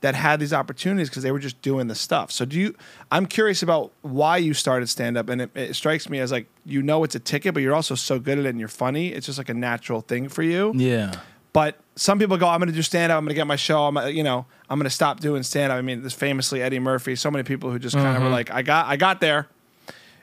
[0.07, 2.31] that had these opportunities because they were just doing the stuff.
[2.31, 2.77] So do you,
[3.11, 5.29] I'm curious about why you started stand up.
[5.29, 7.97] And it, it strikes me as like, you know, it's a ticket, but you're also
[7.97, 9.09] so good at it and you're funny.
[9.09, 10.73] It's just like a natural thing for you.
[10.77, 11.13] Yeah.
[11.53, 13.19] But some people go, I'm going to do stand up.
[13.19, 13.87] I'm going to get my show.
[13.87, 15.79] I'm, you know, I'm going to stop doing stand up.
[15.79, 17.17] I mean, this famously Eddie Murphy.
[17.17, 18.33] So many people who just kind of were mm-hmm.
[18.33, 19.49] like, I got, I got there.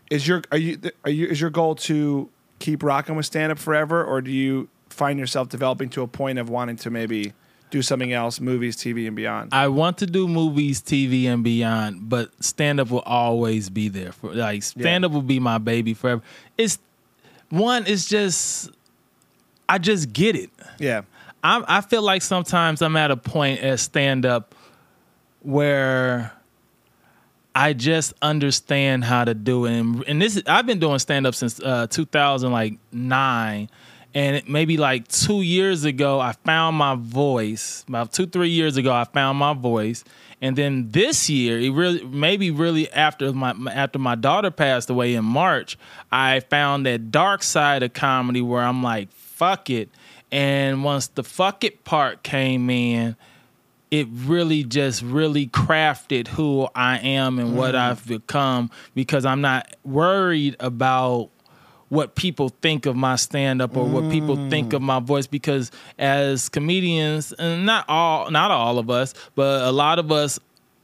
[0.09, 3.59] Is your, are you, are you, is your goal to keep rocking with stand up
[3.59, 7.33] forever, or do you find yourself developing to a point of wanting to maybe
[7.73, 9.49] do something else, movies, TV, and beyond?
[9.51, 14.11] I want to do movies, TV, and beyond, but stand up will always be there.
[14.11, 16.21] For like stand up will be my baby forever.
[16.55, 16.77] It's
[17.49, 17.85] one.
[17.87, 18.69] It's just
[19.67, 20.51] I just get it.
[20.77, 21.01] yeah,
[21.43, 24.53] I I feel like sometimes I'm at a point at stand up
[25.41, 26.31] where
[27.55, 29.73] I just understand how to do it.
[29.73, 33.69] And, and this I've been doing stand up since uh, 2009
[34.13, 37.83] and maybe like two years ago, I found my voice.
[37.87, 40.03] About two, three years ago, I found my voice,
[40.41, 45.15] and then this year, it really maybe really after my after my daughter passed away
[45.15, 45.77] in March,
[46.11, 49.89] I found that dark side of comedy where I'm like, fuck it.
[50.31, 53.15] And once the fuck it part came in,
[53.89, 57.91] it really just really crafted who I am and what mm-hmm.
[57.91, 61.29] I've become because I'm not worried about
[61.93, 65.69] what people think of my stand up or what people think of my voice because
[65.99, 70.39] as comedians and not all not all of us but a lot of us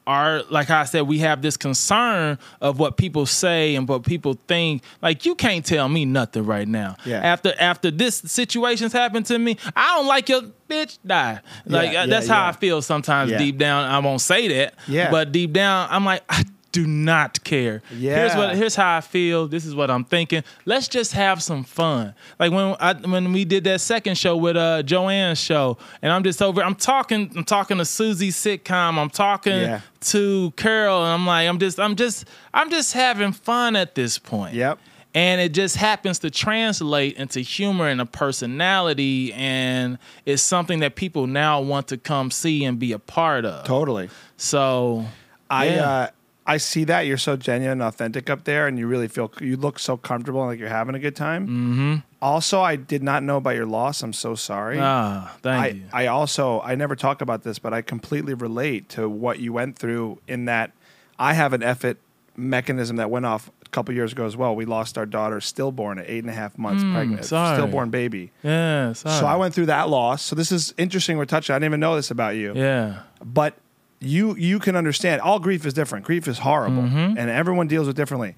[0.07, 4.33] are like I said, we have this concern of what people say and what people
[4.47, 4.81] think.
[5.03, 6.95] Like you can't tell me nothing right now.
[7.05, 7.19] Yeah.
[7.19, 11.41] After after this situation's happened to me, I don't like your bitch die.
[11.67, 12.49] Like Yeah, uh, that's how yeah.
[12.49, 13.37] I feel sometimes Yeah.
[13.37, 13.85] deep down.
[13.85, 14.73] I won't say that.
[14.87, 15.11] Yeah.
[15.11, 17.81] But deep down, I'm like, I do not care.
[17.89, 19.47] Here's what here's how I feel.
[19.47, 20.43] This is what I'm thinking.
[20.65, 22.13] Let's just have some fun.
[22.39, 26.23] Like when I when we did that second show with uh Joanne's show, and I'm
[26.23, 26.61] just over.
[26.61, 27.31] I'm talking.
[27.35, 28.97] I'm talking to Susie sitcom.
[28.97, 29.81] I'm talking Yeah.
[30.01, 34.19] to Carol, and I'm like, I'm just, I'm just, I'm just having fun at this
[34.19, 34.53] point.
[34.53, 34.79] Yep.
[35.15, 40.95] And it just happens to translate into humor and a personality, and it's something that
[40.95, 43.65] people now want to come see and be a part of.
[43.65, 44.09] Totally.
[44.37, 45.05] So,
[45.49, 45.89] I yeah.
[45.89, 46.07] uh,
[46.49, 49.55] I see that you're so genuine and authentic up there, and you really feel you
[49.55, 51.47] look so comfortable, and like you're having a good time.
[51.47, 51.95] Mm-hmm.
[52.21, 54.01] Also, I did not know about your loss.
[54.01, 54.77] I'm so sorry.
[54.81, 55.83] ah, thank I, you.
[55.93, 59.77] I also I never talk about this, but I completely relate to what you went
[59.77, 60.71] through in that
[61.17, 61.97] I have an effort
[62.35, 64.55] mechanism that went off a couple years ago as well.
[64.55, 67.55] We lost our daughter stillborn at eight and a half months pregnant, Mm, sorry.
[67.57, 68.31] stillborn baby.
[68.43, 69.19] yeah, sorry.
[69.19, 70.21] So I went through that loss.
[70.23, 71.17] So this is interesting.
[71.17, 71.53] We're touching.
[71.53, 73.55] I didn't even know this about you Yeah, but
[73.99, 76.05] you you can understand all grief is different.
[76.05, 77.17] Grief is horrible Mm-hmm.
[77.17, 78.35] and everyone deals with it differently.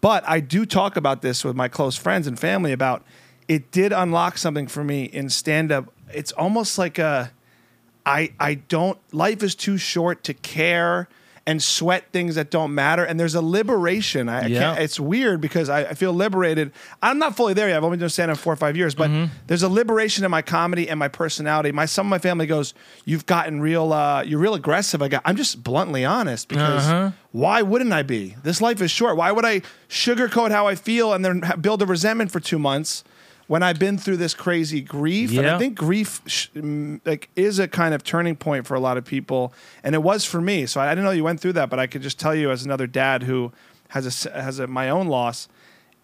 [0.00, 3.04] But i do talk about this with my close friends and family about
[3.48, 7.32] it did unlock something for me in stand up it's almost like a
[8.04, 11.08] i i don't life is too short to care
[11.48, 13.04] and sweat things that don't matter.
[13.04, 14.28] And there's a liberation.
[14.28, 14.58] I, I Yeah.
[14.60, 16.72] can't it's weird because I, I feel liberated.
[17.02, 17.76] I'm not fully there yet.
[17.76, 19.32] I've only been stand up four or five years but Mm-hmm.
[19.46, 21.70] there's a liberation in my comedy and my personality.
[21.72, 25.00] My some of my family goes you've gotten real uh, you're real aggressive.
[25.02, 27.10] I got i'm just bluntly honest because Uh-huh.
[27.30, 28.34] why wouldn't i be?
[28.42, 29.16] This life is short.
[29.16, 33.04] Why would i sugarcoat how i feel and then build a resentment for two months
[33.46, 36.48] when I've been through this crazy grief, and I think grief sh-
[37.04, 39.52] like is a kind of turning point for a lot of people,
[39.84, 40.66] and it was for me.
[40.66, 42.64] So I didn't know you went through that, but I could just tell you as
[42.64, 43.52] another dad who
[43.88, 45.48] has a has a, my own loss,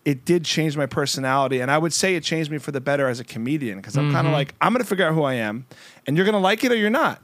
[0.04, 3.08] it did change my personality, and I would say it changed me for the better
[3.08, 4.34] as a comedian because I'm kind of mm-hmm.
[4.34, 5.66] like I'm gonna figure out who I am,
[6.06, 7.20] and you're gonna like it or you're not.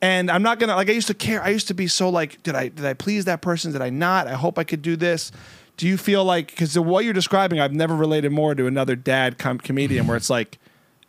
[0.00, 1.42] And I'm not gonna like I used to care.
[1.42, 3.72] I used to be so like, did I did I please that person?
[3.72, 4.28] Did I not?
[4.28, 5.32] I hope I could do this.
[5.76, 9.38] Do you feel like because what you're describing, I've never related more to another dad
[9.38, 10.34] com- comedian where it's mm-hmm.
[10.34, 10.58] like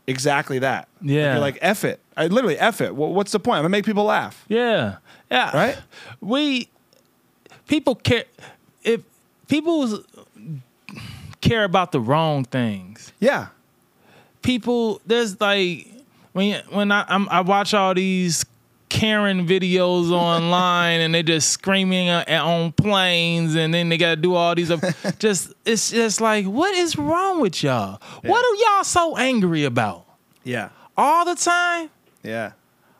[0.08, 0.88] exactly that.
[1.01, 1.34] Yeah.
[1.34, 1.99] you're like F it.
[2.17, 2.95] I literally F it.
[2.95, 3.58] Well, what's the point?
[3.58, 4.45] I'm gonna make people laugh.
[4.47, 4.97] yeah,
[5.30, 5.56] yeah.
[5.56, 5.78] Right?
[6.21, 6.69] We
[7.67, 8.25] people care
[8.84, 9.01] if
[9.47, 10.04] people
[11.41, 13.13] care about the wrong things.
[13.19, 13.47] Yeah.
[14.41, 15.88] people there's like
[16.34, 18.45] when when I I'm, I watch all these
[18.95, 24.34] Karen videos online and they're just screaming on planes and then they got to do
[24.36, 24.71] all these
[25.19, 28.01] just it's just like what is wrong with y'all?
[28.23, 30.05] What are y'all so angry about
[30.45, 30.69] Yeah.
[30.95, 31.89] all the time?
[32.23, 32.53] Yeah.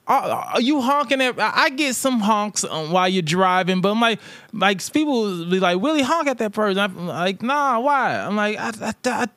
[0.08, 0.21] Are,
[0.55, 1.39] are you honking at?
[1.39, 4.19] I I get some honks um, while you're driving, but I'm like,
[4.53, 8.55] like people be like, "Willie, honk at that person." I'm like, "Nah, why?" I'm like,
[8.60, 9.27] I, I, I,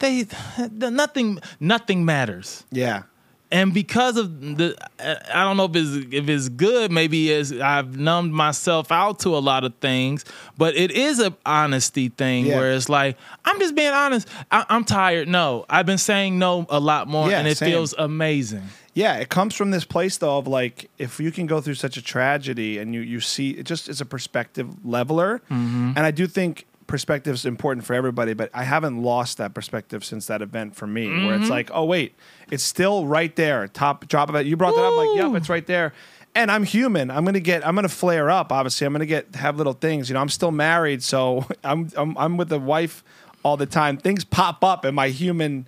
[0.00, 0.26] "They,
[0.90, 3.02] nothing, nothing matters." Yeah.
[3.52, 6.90] And because of the, I don't know if it's if it's good.
[6.90, 10.24] Maybe as I've numbed myself out to a lot of things,
[10.56, 12.56] but it is a honesty thing Yeah.
[12.56, 14.26] where it's like I'm just being honest.
[14.50, 15.28] I, I'm tired.
[15.28, 17.70] No, I've been saying no a lot more, Yeah, and it same.
[17.70, 18.62] feels amazing.
[18.94, 21.96] Yeah, it comes from this place though of like if you can go through such
[21.98, 25.92] a tragedy and you you see it just is a perspective leveler, Mm-hmm.
[25.96, 30.04] and I do think perspective is important for everybody, but I haven't lost that perspective
[30.04, 31.42] since that event for me, where Mm-hmm.
[31.42, 32.14] it's like, oh wait,
[32.50, 34.46] it's still right there, top drop of it.
[34.46, 35.92] You brought that up, like, yep, it's right there.
[36.34, 37.10] And I'm human.
[37.10, 37.66] I'm gonna get.
[37.66, 38.52] I'm gonna flare up.
[38.52, 40.08] Obviously, I'm gonna get have little things.
[40.08, 43.04] You know, I'm still married, so I'm I'm, I'm with a wife
[43.42, 43.98] all the time.
[43.98, 45.66] Things pop up in my human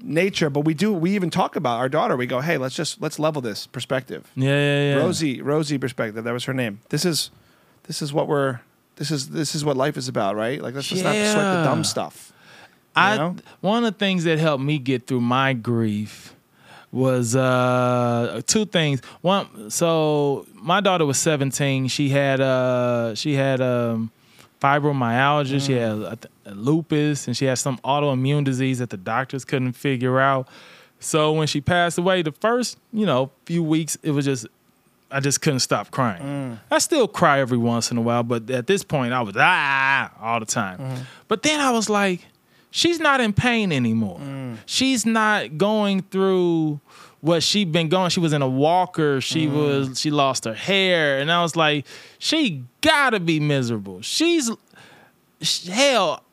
[0.00, 0.92] nature, but we do.
[0.92, 2.16] We even talk about our daughter.
[2.16, 4.30] We go, hey, let's just let's level this perspective.
[4.36, 4.96] Yeah, yeah, yeah.
[5.02, 6.22] Rosie, Rosie perspective.
[6.22, 6.78] That was her name.
[6.90, 7.30] This is,
[7.88, 8.60] this is what we're.
[8.96, 10.60] This is this is what life is about, right?
[10.60, 12.32] Like let's just not sweat the dumb stuff.
[12.94, 13.36] I know?
[13.60, 16.34] one of the things that helped me get through my grief
[16.90, 19.02] was uh two things.
[19.20, 21.88] One so my daughter was 17.
[21.88, 24.10] She had uh she had um
[24.62, 25.64] fibromyalgia.
[25.64, 30.48] She had lupus, and she had some autoimmune disease that the doctors couldn't figure out.
[30.98, 34.46] So when she passed away, the first you know few weeks, it was just
[35.10, 36.58] I just couldn't stop crying.
[36.70, 40.10] I still cry every once in a while, but at this point, I was ah
[40.20, 40.78] all the time.
[40.78, 41.02] Mm-hmm.
[41.28, 42.26] But then I was like,
[42.70, 44.18] she's not in pain anymore.
[44.18, 44.58] Mm.
[44.66, 46.80] She's not going through
[47.20, 48.10] what she'd been going.
[48.10, 49.20] She was in a walker.
[49.20, 49.52] She mm.
[49.52, 51.86] was she lost her hair, and I was like,
[52.18, 54.02] she gotta be miserable.
[54.02, 54.50] She's
[55.68, 56.24] hell.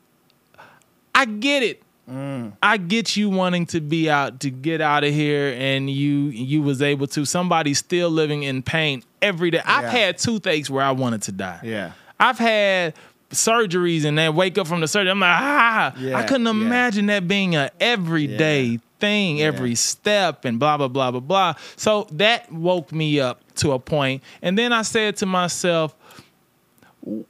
[1.14, 1.83] I get it.
[2.06, 6.62] I get you wanting to be out to get out of here, and you you
[6.62, 7.24] was able to.
[7.24, 9.62] Somebody's still living in pain every day.
[9.64, 9.90] I've Yeah.
[9.90, 11.60] had toothaches where I wanted to die.
[11.62, 11.92] Yeah.
[12.20, 12.94] I've had
[13.30, 15.10] surgeries and then wake up from the surgery.
[15.10, 16.50] I'm like, ah, Yeah, I couldn't yeah.
[16.52, 21.54] imagine that being a everyday thing, every step, and blah blah blah blah blah.
[21.76, 25.94] So that woke me up to a point, and then I said to myself,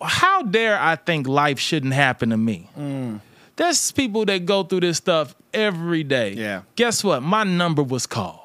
[0.02, 2.68] how dare I think life shouldn't happen to me?
[2.78, 3.20] Mm.
[3.56, 6.32] There's people that go through this stuff every day.
[6.32, 6.58] Yeah.
[6.60, 6.64] Mm.
[6.76, 7.22] Guess what?
[7.22, 8.40] My number was called.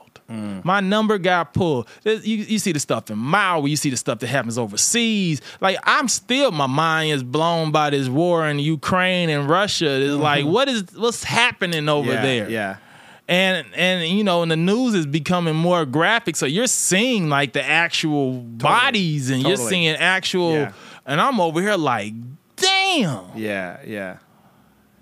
[0.63, 1.87] My number got pulled.
[2.03, 5.41] You, you see the stuff in Maui, you see the stuff that happens overseas.
[5.59, 9.89] Like I'm still, my mind is blown by this war in Ukraine and Russia.
[9.89, 12.15] It's like, what is what's happening over Mm-hmm.
[12.15, 12.49] yeah, there?
[12.51, 12.77] Yeah.
[13.27, 16.35] and and you know, and the news is becoming more graphic.
[16.35, 20.53] So you're seeing like the actual bodies, and you're seeing actual.
[20.53, 20.73] Yeah.
[21.07, 22.13] And I'm over here like,
[22.55, 23.35] damn.
[23.35, 23.79] Yeah.
[23.83, 24.17] Yeah.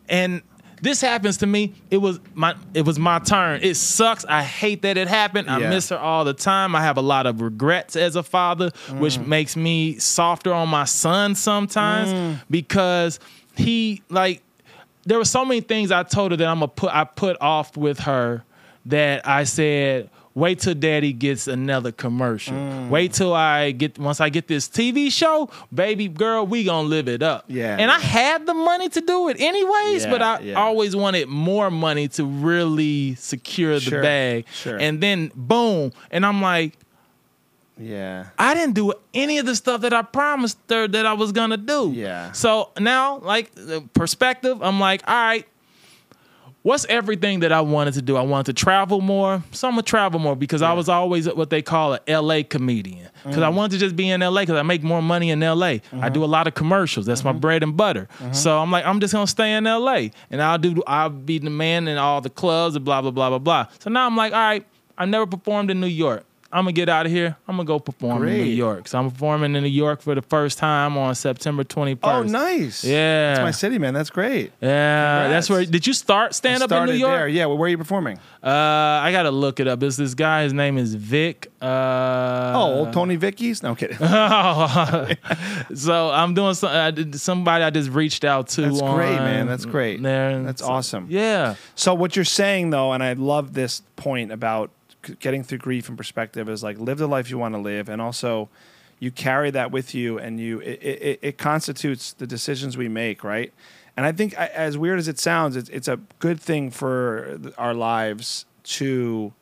[0.10, 0.42] And
[0.82, 1.74] this happens to me.
[1.90, 3.62] It was my it was my turn.
[3.64, 4.26] It sucks.
[4.26, 5.50] I hate that it happened.
[5.50, 5.70] I Yeah.
[5.70, 6.76] miss her all the time.
[6.76, 9.28] I have a lot of regrets as a father, which mm.
[9.28, 12.42] makes me softer on my son sometimes mm.
[12.50, 13.20] because
[13.56, 14.42] he like
[15.06, 17.76] there were so many things I told her that I'm gonna put I put off
[17.76, 18.44] with her
[18.88, 22.54] that I said, wait till daddy gets another commercial.
[22.54, 22.90] Mm.
[22.90, 27.08] Wait till I get once I get this TV show, baby girl, we gonna live
[27.10, 27.46] it up.
[27.48, 30.54] Yeah, And I had the money to do it anyways, Yeah, but I yeah.
[30.62, 34.46] always wanted more money to really secure the Sure, bag.
[34.54, 34.78] sure.
[34.78, 35.92] And then boom.
[36.12, 36.74] And I'm like,
[37.80, 38.26] Yeah.
[38.38, 41.58] I didn't do any of the stuff that I promised her that I was gonna
[41.58, 41.92] do.
[41.96, 42.32] Yeah.
[42.34, 45.46] So now, like the perspective, I'm like, all right,
[46.64, 48.18] what's everything that I wanted to do?
[48.18, 51.50] I wanted to travel more, so I'm gonna travel more because I was always what
[51.50, 53.08] they call a LA comedian.
[53.24, 53.44] Because Mm.
[53.44, 55.66] I wanted to just be in LA because I make more money in LA.
[55.66, 56.14] I Mm-hmm.
[56.14, 57.06] do a lot of commercials.
[57.06, 58.08] That's my bread and butter.
[58.32, 61.50] So I'm like, I'm just gonna stay in LA and I'll do I'll be the
[61.50, 63.66] man in all the clubs and blah blah blah blah blah.
[63.80, 64.66] So now I'm like, all right,
[64.98, 66.24] I never performed in New York.
[66.58, 67.38] I'm gonna get out of here.
[67.48, 68.88] I'm gonna go perform in New York.
[68.88, 72.00] So I'm performing in New York for the first time on September 21st.
[72.02, 72.84] Oh, nice.
[72.84, 73.34] Yeah.
[73.34, 73.94] It's my city, man.
[73.94, 74.52] That's great.
[74.60, 75.64] Yeah, that's where.
[75.66, 77.12] Did you start stand up in New York?
[77.12, 77.28] there.
[77.28, 77.46] Yeah.
[77.46, 78.18] Well, where are you performing?
[78.44, 79.84] Uh, I gotta look it up.
[79.84, 80.44] It's this guy.
[80.44, 81.52] His name is Vic.
[81.62, 83.62] Uh, oh, old Tony Vicky's?
[83.62, 83.98] No I'm kidding.
[85.76, 86.70] so I'm doing some.
[86.72, 88.62] I did, somebody I just reached out to.
[88.62, 89.46] That's great, man.
[89.46, 90.02] That's great.
[90.02, 90.42] There.
[90.42, 91.06] That's So- awesome.
[91.10, 91.54] Yeah.
[91.76, 94.72] So what you're saying though, and I love this point about
[95.16, 98.02] getting through grief and perspective is like live the life you want to live, and
[98.02, 98.50] also
[99.00, 103.24] you carry that with you, and you it, it, it constitutes the decisions we make,
[103.24, 103.54] right?
[103.96, 107.74] And I think, as weird as it sounds, it's it's a good thing for our
[107.74, 109.34] lives to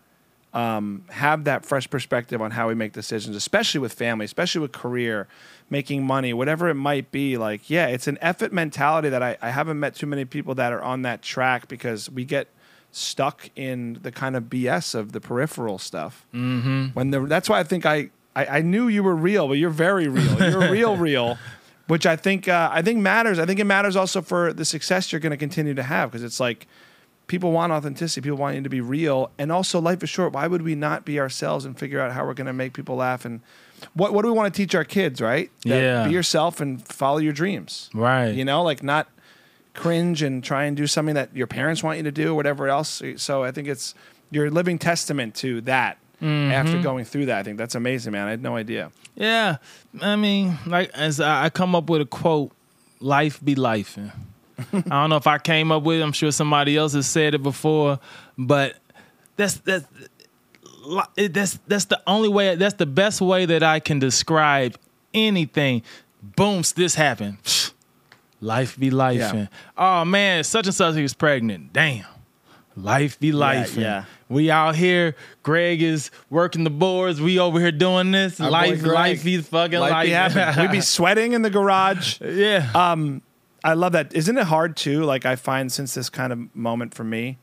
[0.55, 4.71] um, have that fresh perspective on how we make decisions, especially with family, especially with
[4.71, 5.27] career,
[5.69, 7.37] making money, whatever it might be.
[7.37, 10.71] Like, yeah, it's an effort mentality that I, I haven't met too many people that
[10.71, 12.47] are on that track because we get
[12.95, 16.25] stuck in the kind of BS of the peripheral stuff.
[16.33, 16.87] Mm-hmm.
[16.93, 19.69] When the, that's why I think I, I, I knew you were real, but you're
[19.69, 20.39] very real.
[20.41, 21.37] You're real, real.
[21.87, 23.37] Which I think uh, I think matters.
[23.37, 26.23] I think it matters also for the success you're going to continue to have because
[26.23, 26.67] it's like
[27.27, 28.21] people want authenticity.
[28.21, 30.33] People want you to be real, and also life is short.
[30.33, 32.95] Why would we not be ourselves and figure out how we're going to make people
[32.95, 33.23] laugh?
[33.23, 33.41] And
[33.93, 35.21] what what do we want to teach our kids?
[35.21, 35.51] Right?
[35.63, 36.07] That Yeah.
[36.07, 37.91] Be yourself and follow your dreams.
[37.93, 38.29] Right.
[38.29, 39.07] You know, like not
[39.75, 42.67] cringe and try and do something that your parents want you to do or whatever
[42.67, 43.01] else.
[43.17, 43.93] So I think it's
[44.31, 45.97] you're a living testament to that.
[46.21, 46.51] Mm-hmm.
[46.51, 48.25] After going through that, I think that's amazing, man.
[48.25, 48.91] I had no idea.
[49.15, 49.57] Yeah.
[50.01, 52.51] I mean, like as I I come up with a quote,
[52.99, 53.99] "Life be life."
[54.57, 56.03] I don't know if I came up with it.
[56.03, 57.99] I'm sure somebody else has said it before,
[58.37, 58.77] but
[59.35, 59.85] that's that's
[61.17, 62.55] that's that's the only way.
[62.55, 64.77] That's the best way that I can describe
[65.13, 65.81] anything.
[66.21, 66.63] Boom!
[66.75, 67.37] This happened.
[68.41, 69.17] Life be life.
[69.17, 69.47] Yeah.
[69.77, 71.73] Oh man, such and such is pregnant.
[71.73, 72.05] Damn.
[72.77, 73.75] Life be life.
[73.77, 74.05] yeah.
[74.27, 75.15] We out here.
[75.43, 77.21] Greg is working the boards.
[77.21, 78.41] We over here doing this.
[78.41, 80.05] Our life, life be fucking Life life.
[80.05, 80.61] be happening.
[80.69, 82.19] We'd be sweating in the garage.
[82.21, 82.69] yeah.
[82.75, 83.21] Um,
[83.63, 84.13] I love that.
[84.13, 85.03] Isn't it hard too?
[85.03, 87.37] Like I find since this kind of moment for me,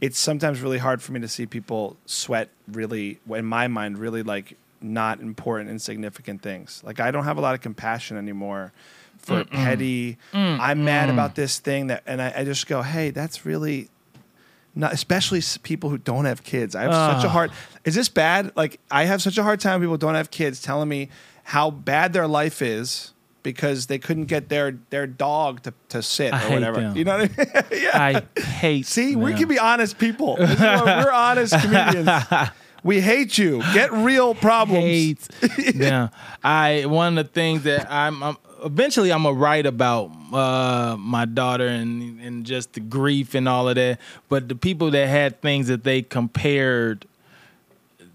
[0.00, 4.22] it's sometimes really hard for me to see people sweat really, in my mind, really
[4.22, 6.82] like not important, insignificant things.
[6.84, 8.72] Like I don't have a lot of compassion anymore
[9.26, 10.18] for petty.
[10.32, 11.36] I'm mad about mm.
[11.36, 13.88] this thing that, and I, I just go, hey, that's really
[14.74, 16.76] not, especially people who don't have kids.
[16.76, 17.50] I have such a hard.
[17.84, 18.52] Is this bad?
[18.56, 19.80] Like I have such a hard time.
[19.80, 21.08] People don't have kids telling me
[21.44, 23.12] how bad their life is
[23.42, 26.80] because they couldn't get their their dog to, to sit or hate whatever.
[26.80, 26.96] them.
[26.96, 27.64] You know what I mean?
[27.82, 28.22] yeah.
[28.36, 28.84] I hate.
[28.86, 30.36] See, we can be honest people.
[30.38, 32.10] We're honest comedians.
[32.82, 33.62] We hate you.
[33.72, 35.28] Get real problems.
[35.40, 36.10] hate them.
[36.44, 38.36] I one of the things that I'm, I'm
[38.66, 43.68] eventually I'm gonna write about uh, my daughter and and just the grief and all
[43.68, 43.98] of that.
[44.28, 47.06] But the people that had things that they compared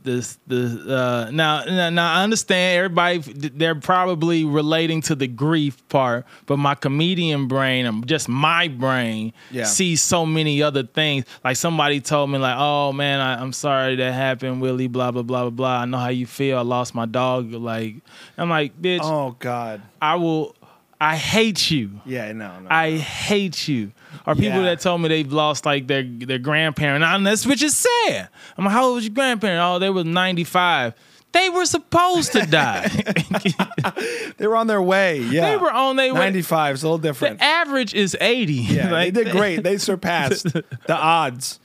[0.04, 5.88] this the uh now, now now I understand everybody they're probably relating to the grief
[5.90, 9.66] part, but my comedian brain, um, just my brain, Yeah.
[9.66, 11.26] sees so many other things.
[11.44, 15.22] Like somebody told me, like, "Oh man, I, I'm sorry that happened, Willie." Blah blah
[15.24, 15.80] blah blah blah.
[15.82, 16.58] I know how you feel.
[16.58, 17.52] I lost my dog.
[17.54, 17.96] Like,
[18.38, 19.82] I'm like, bitch, Oh God.
[20.02, 20.56] I will.
[21.04, 22.00] I hate you.
[22.06, 22.32] Yeah.
[22.32, 22.60] No.
[22.60, 22.68] No.
[22.70, 23.92] I hate you.
[24.28, 24.66] Or people Yeah.
[24.66, 27.04] that told me they've lost like their their grandparent.
[27.04, 28.30] And that's which is sad.
[28.56, 29.60] I'm like, how old was your grandparent?
[29.62, 30.94] Oh, they were 95.
[31.32, 32.88] They were supposed to die.
[34.38, 35.20] they were on their way.
[35.22, 35.50] Yeah.
[35.52, 36.20] they were on their way.
[36.20, 37.40] 95 is a little different.
[37.40, 38.54] The average is 80.
[38.54, 39.64] Yeah, Like, they did great.
[39.64, 41.60] They surpassed the odds.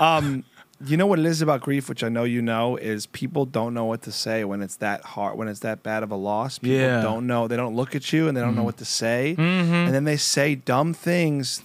[0.00, 0.44] Um,
[0.84, 3.72] you know what it is about grief, which I know you know, is people don't
[3.72, 6.58] know what to say when it's that hard, when it's that bad of a loss.
[6.58, 7.02] People Yeah.
[7.02, 7.48] don't know.
[7.48, 8.66] They don't look at you and they don't know mm-hmm.
[8.66, 9.74] what to say, mm-hmm.
[9.74, 11.62] and then they say dumb things,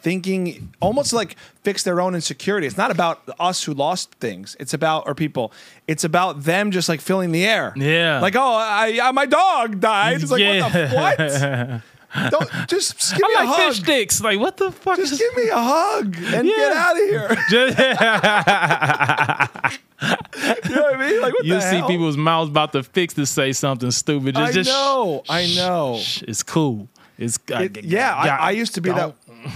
[0.00, 2.66] thinking almost like fix their own insecurity.
[2.66, 4.56] It's not about us who lost things.
[4.58, 5.52] It's about or people.
[5.86, 7.72] It's about them just like filling the air.
[7.76, 8.20] Yeah.
[8.20, 10.20] Like oh, I, I my dog died.
[10.20, 11.82] It's like what the what?
[12.30, 13.72] Don't just give me I a like hug.
[13.72, 14.20] fish sticks.
[14.20, 17.36] Like, what the fuck Just is give me a hug and get out of here.
[17.50, 17.78] Just,
[20.00, 21.20] You know what I mean?
[21.20, 21.88] Like what you see hell?
[21.88, 24.36] people's mouths about to fix to say something stupid.
[24.36, 25.24] Just, I just know.
[25.28, 25.98] I know.
[25.98, 26.88] shh, it's cool.
[27.18, 29.14] It's It- yeah, I, I used to be that.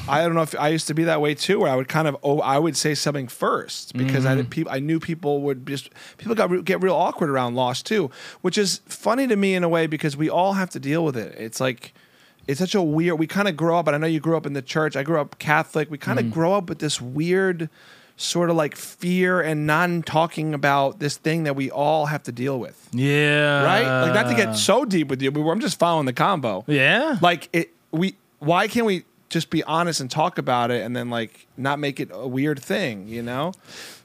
[0.08, 2.08] I don't know if I used to be that way too, where I would kind
[2.08, 4.36] of oh, I would say something first because I mm-hmm.
[4.38, 7.82] did people I knew people would just people got re- get real awkward around loss
[7.82, 8.10] too,
[8.42, 11.16] which is funny to me in a way because we all have to deal with
[11.16, 11.34] it.
[11.38, 11.94] It's like
[12.46, 13.18] it's such a weird.
[13.18, 14.96] We kind of grow up, and I know you grew up in the church.
[14.96, 15.90] I grew up Catholic.
[15.90, 16.34] We kind of mm-hmm.
[16.34, 17.68] grow up with this weird
[18.16, 22.32] sort of like fear and non talking about this thing that we all have to
[22.32, 22.88] deal with.
[22.92, 23.64] Yeah.
[23.64, 24.02] Right?
[24.02, 26.64] Like not to get so deep with you, but I'm just following the combo.
[26.66, 27.18] Yeah.
[27.20, 31.10] Like it we why can't we just be honest and talk about it and then
[31.10, 33.52] like not make it a weird thing, you know?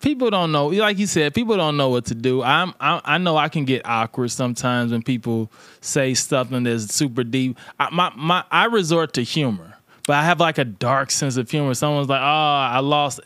[0.01, 2.41] people don't know like you said people don't know what to do.
[2.43, 5.51] I'm i, I know i can get awkward sometimes when people
[5.81, 7.57] say something that's super deep.
[7.79, 9.75] I, my, my i resort to humor
[10.05, 11.73] but i have like a dark sense of humor.
[11.73, 13.19] Someone's like oh i lost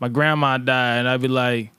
[0.00, 1.70] my grandma died and i'd be like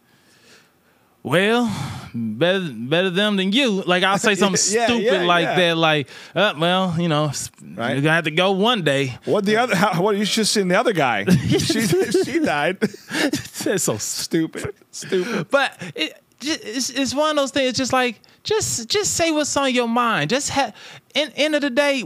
[1.29, 1.69] well
[2.13, 5.55] better better them than you like i'll say something Yeah, stupid yeah, like yeah.
[5.55, 7.93] that like uh, well you know Right.
[7.93, 10.67] you're gonna have to go one day What the other how, what you should seen
[10.69, 11.25] the other guy.
[11.69, 12.77] she she died.
[13.11, 14.73] it's so Stupid.
[14.91, 15.47] Stupid.
[15.49, 17.77] But it, it's, it's one of those things.
[17.77, 20.29] Just like just just say what's on your mind.
[20.31, 20.73] Just have.
[21.13, 22.03] In end of the day,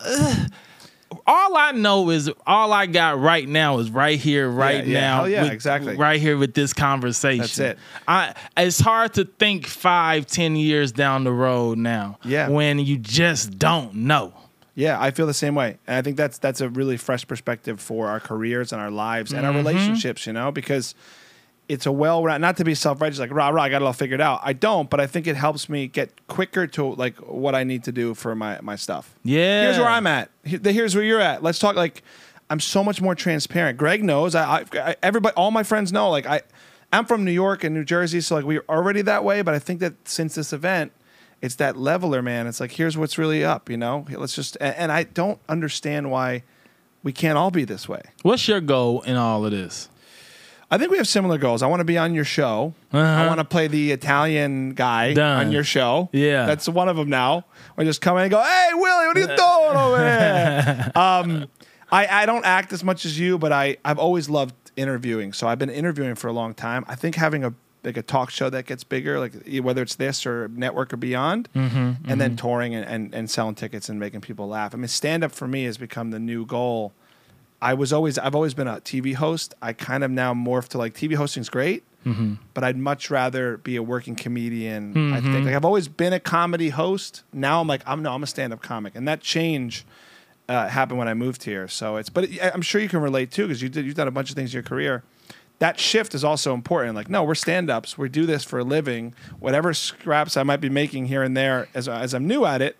[0.00, 0.50] ugh,
[1.26, 5.00] all I know is all I got right now is right here, right yeah.
[5.00, 5.16] now.
[5.16, 5.96] Hell yeah, with- exactly.
[5.96, 7.38] Right here with this conversation.
[7.40, 7.78] That's it.
[8.06, 8.34] I.
[8.56, 12.18] It's hard to think five, ten years down the road now.
[12.24, 12.48] Yeah.
[12.48, 14.32] When you just don't know.
[14.74, 15.76] Yeah, I feel the same way.
[15.86, 19.32] And I think that's that's a really fresh perspective for our careers and our lives
[19.32, 19.50] and Mm-hmm.
[19.50, 20.94] our relationships, you know, because
[21.72, 24.20] it's a well not to be self-righteous like rah rah I got it all figured
[24.20, 24.40] out.
[24.42, 27.84] I don't, but I think it helps me get quicker to like what I need
[27.84, 29.14] to do for my my stuff.
[29.24, 29.62] Yeah.
[29.62, 30.30] Here's where I'm at.
[30.44, 31.42] Here's where you're at.
[31.42, 32.02] Let's talk like
[32.50, 33.78] I'm so much more transparent.
[33.78, 34.34] Greg knows.
[34.34, 36.42] I, I, I everybody all my friends know like I
[36.92, 39.58] I'm from New York and New Jersey, so like we're already that way, but I
[39.58, 40.92] think that since this event
[41.40, 42.46] it's that leveler, man.
[42.46, 44.06] It's like here's what's really up, you know.
[44.10, 46.44] Let's just and, and I don't understand why
[47.02, 48.02] we can't all be this way.
[48.22, 49.88] What's your goal in all of this?
[50.72, 51.62] I think we have similar goals.
[51.62, 52.72] I want to be on your show.
[52.92, 53.26] I Uh-huh.
[53.28, 55.46] want to play the Italian guy Done.
[55.46, 56.08] on your show.
[56.12, 56.46] Yeah.
[56.46, 57.44] that's one of them now.
[57.76, 61.46] I just come in and go, "Hey, Willie, what are you doing over there?" um,
[61.90, 65.32] I I don't act as much as you, but I I've always loved interviewing.
[65.34, 66.84] So I've been interviewing for a long time.
[66.88, 67.52] I think having a
[67.84, 71.48] like a talk show that gets bigger, like whether it's this or network or beyond,
[71.54, 74.72] and then touring and, and, and selling tickets and making people laugh.
[74.72, 76.92] I mean, stand up for me has become the new goal.
[77.62, 79.54] I was always I've always been a TV host.
[79.62, 81.84] I kind of now morphed to like TV hosting's great,
[82.52, 85.14] but I'd much rather be a working comedian.
[85.14, 87.22] I think like I've always been a comedy host.
[87.32, 89.86] Now I'm like I'm no I'm a stand up comic, and that change
[90.48, 91.68] uh, happened when I moved here.
[91.68, 94.08] So it's but it, I'm sure you can relate too because you did you've done
[94.08, 95.04] a bunch of things in your career
[95.62, 96.96] that shift is also important.
[96.96, 97.96] Like, no, we're stand ups.
[97.96, 99.14] We do this for a living.
[99.38, 102.76] Whatever scraps I might be making here and there as, as I'm new at it,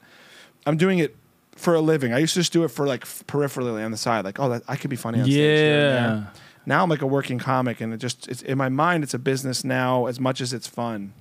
[0.66, 1.14] I'm doing it
[1.56, 2.12] for a living.
[2.12, 4.24] I used to just do it for like peripherally on the side.
[4.24, 5.34] Like, oh, that, I could be funny on stage.
[5.34, 6.06] here and Yeah.
[6.06, 6.32] there.
[6.64, 9.18] Now I'm like a working comic, and it just it's, in my mind, it's a
[9.18, 11.12] business now as much as it's fun.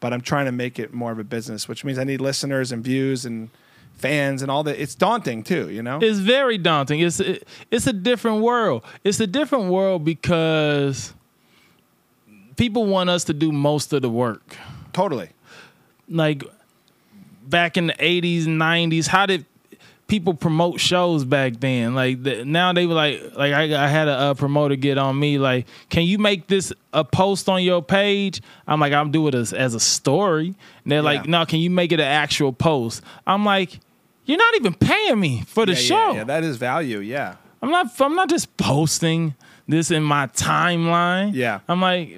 [0.00, 2.70] But I'm trying to make it more of a business, which means I need listeners
[2.70, 3.48] and views and
[3.94, 4.80] fans and all that.
[4.80, 5.98] It's daunting too, you know.
[6.00, 7.00] It's very daunting.
[7.00, 8.84] It's it, it's a different world.
[9.04, 11.14] It's a different world because
[12.56, 14.56] people want us to do most of the work.
[14.92, 15.30] totally.
[16.10, 16.42] Like
[17.48, 19.44] back in the 80s, and 90s, how did
[20.06, 21.94] people promote shows back then?
[21.94, 25.18] Like the, now they were like like I, I had a, uh promoter get on
[25.18, 29.32] me like, "Can you make this a post on your page?" I'm like, "I'm doing
[29.32, 30.48] this as, a story."
[30.84, 33.78] And they're like, "No, can you make it an actual post?" I'm like,
[34.24, 36.98] "You're not even paying me for the yeah, show." Yeah, yeah, that is value.
[36.98, 37.36] Yeah.
[37.60, 38.00] I'm not.
[38.00, 39.34] I'm not just posting
[39.66, 41.34] this in my timeline.
[41.34, 41.60] Yeah.
[41.68, 42.16] I'm like,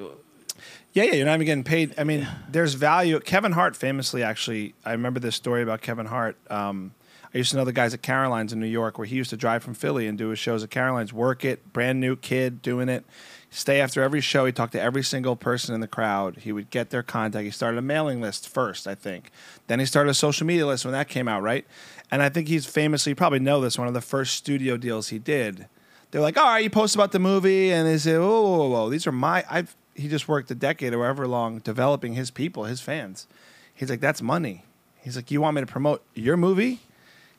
[0.92, 1.94] Yeah, yeah, you're not even getting paid.
[1.98, 3.20] I mean, there's value.
[3.20, 6.36] Kevin Hart famously, actually, I remember this story about Kevin Hart.
[6.50, 6.94] Um,
[7.32, 9.36] I used to know the guys at Caroline's in New York, where he used to
[9.36, 12.88] drive from Philly and do his shows at Caroline's, work it, brand new kid doing
[12.88, 13.04] it.
[13.50, 14.44] Stay after every show.
[14.46, 16.38] He talked to every single person in the crowd.
[16.38, 17.44] He would get their contact.
[17.44, 19.30] He started a mailing list first, I think.
[19.68, 21.64] Then he started a social media list when that came out, right?
[22.10, 25.08] And I think he's famously, you probably know this, one of the first studio deals
[25.08, 25.68] he did.
[26.10, 28.68] They're like, all right, you post about the movie, and they say, whoa, whoa, whoa,
[28.68, 29.44] whoa, these are my.
[29.48, 33.26] I've he just worked a decade or however long developing his people, his fans.
[33.74, 34.64] He's like, that's money.
[35.02, 36.80] He's like, you want me to promote your movie?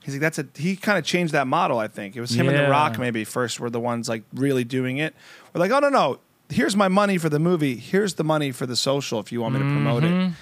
[0.01, 0.47] He's like, that's a.
[0.55, 1.77] He kind of changed that model.
[1.77, 4.63] I think it was him and The Rock maybe first were the ones like really
[4.63, 5.13] doing it.
[5.53, 7.75] We're like, oh no no, here's my money for the movie.
[7.75, 10.11] Here's the money for the social if you want me to promote it.
[10.11, 10.33] Mm-hmm.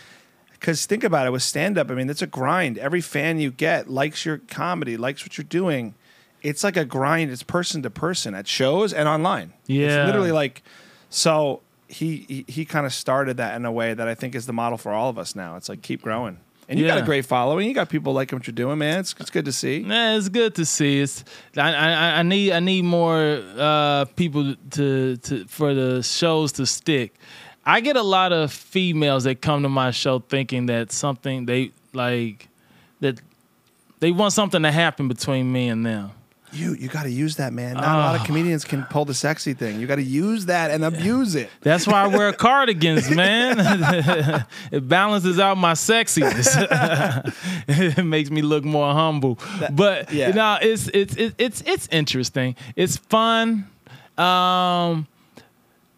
[0.54, 1.90] Because think about it with stand up.
[1.90, 2.78] I mean, it's a grind.
[2.78, 5.96] Every fan you get likes your comedy, likes what you're doing.
[6.42, 7.32] It's like a grind.
[7.32, 9.54] It's person to person at shows and online.
[9.68, 9.88] Yeah.
[9.88, 10.64] It's literally like,
[11.10, 14.46] so he he, he kind of started that in a way that I think is
[14.46, 15.56] the model for all of us now.
[15.56, 16.40] It's like keep growing.
[16.70, 17.68] And you got a great following.
[17.68, 19.00] You got people liking what you're doing, man.
[19.00, 19.80] It's, it's good to see.
[19.80, 21.00] Nah, it's good to see.
[21.00, 21.24] It's
[21.58, 26.68] I, I, I need I need more uh, people to to for the shows to
[26.68, 27.16] stick.
[27.66, 31.72] I get a lot of females that come to my show thinking that something they
[31.94, 32.48] like
[33.00, 33.20] that
[34.00, 36.12] they want something to happen between me and them.
[36.52, 37.76] You you got to use that, man.
[37.76, 39.80] Not a lot of comedians can pull the sexy thing.
[39.80, 41.50] You got to use that and abuse it.
[41.62, 43.58] That's why I wear cardigans, man.
[44.72, 46.48] it balances out my sexiness.
[47.68, 49.38] it makes me look more humble.
[49.72, 50.28] but yeah.
[50.28, 52.56] you know, it's it's it's it's it's interesting.
[52.76, 53.68] It's fun.
[54.18, 55.08] Um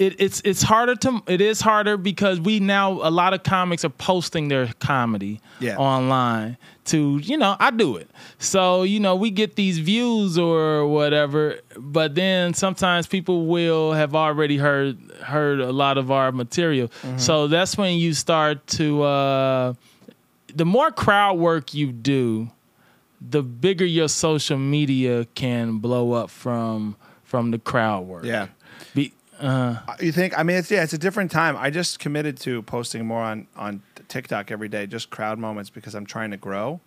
[0.01, 3.85] it, it's it's harder to it is harder because we now a lot of comics
[3.85, 5.77] are posting their comedy Yeah.
[5.77, 10.87] online to you know I do it so you know we get these views or
[10.87, 16.87] whatever but then sometimes people will have already heard heard a lot of our material
[16.87, 17.17] Mm-hmm.
[17.19, 19.73] so that's when you start to uh,
[20.61, 22.49] the more crowd work you do
[23.21, 28.47] the bigger your social media can blow up from from the crowd work Yeah.
[29.41, 30.37] Be, uh, You think?
[30.37, 31.57] I mean, it's yeah, it's a different time.
[31.57, 35.95] I just committed to posting more on on TikTok every day, just crowd moments because
[35.95, 36.79] I'm trying to grow.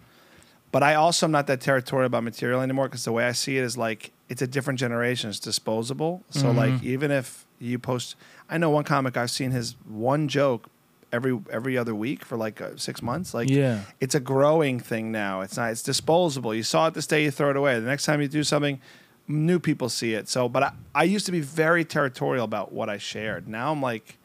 [0.73, 3.59] But I also am not that territorial about material anymore because the way I see
[3.59, 5.31] it is like it's a different generation.
[5.31, 6.23] It's disposable.
[6.31, 8.17] So like even if you post,
[8.51, 10.69] I know one comic I've seen his one joke
[11.13, 13.33] every every other week for like uh, six months.
[13.35, 13.83] Like Yeah.
[14.01, 15.43] it's a growing thing now.
[15.43, 15.71] It's not.
[15.71, 16.53] It's disposable.
[16.53, 17.79] You saw it this day, you throw it away.
[17.79, 18.81] The next time you do something,
[19.29, 20.29] new people see it.
[20.29, 23.49] So, but I, I used to be very territorial about what I shared.
[23.49, 24.19] Now I'm like,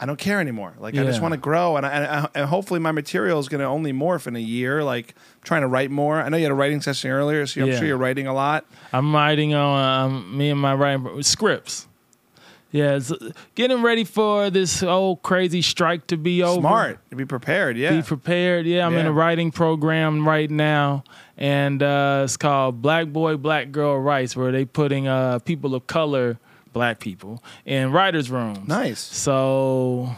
[0.00, 0.74] I don't care anymore.
[0.78, 3.48] Like I just want to grow, and I, and, I, and hopefully my material is
[3.48, 4.84] going to only morph in a year.
[4.84, 6.20] Like I'm trying to write more.
[6.22, 7.78] I know you had a writing session earlier, so I'm Yeah.
[7.78, 8.64] sure you're writing a lot.
[8.92, 11.88] I'm writing on um, me and my writing scripts.
[12.70, 13.12] Yeah, it's,
[13.54, 16.60] getting ready for this whole crazy strike to be over.
[16.60, 17.78] Smart to be prepared.
[17.78, 17.92] Yeah.
[17.92, 18.66] Be prepared.
[18.66, 21.04] Yeah, I'm in a writing program right now,
[21.38, 25.86] and uh, it's called Black Boy, Black Girl Writes, where they putting uh, people of
[25.86, 26.38] color,
[26.74, 28.68] black people, in writers' rooms.
[28.68, 29.00] nice.
[29.00, 30.14] So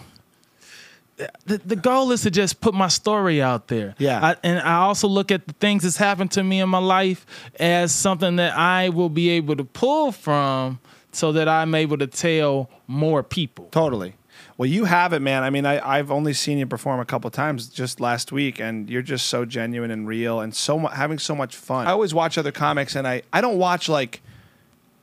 [1.47, 3.95] the, the goal is to just put my story out there.
[3.99, 4.25] Yeah.
[4.25, 7.27] I, and I also look at the things that's happened to me in my life
[7.59, 10.81] as something that I will be able to pull from
[11.13, 13.69] so that I'm able to tell more people.
[13.71, 14.15] Totally.
[14.57, 15.43] Well, you have it, man.
[15.43, 18.91] I mean, I, I've only seen you perform a couple times just last week, and
[18.91, 21.87] you're just so genuine and real, and so mu- having so much fun.
[21.87, 24.21] I always watch other comics, and I I don't watch like,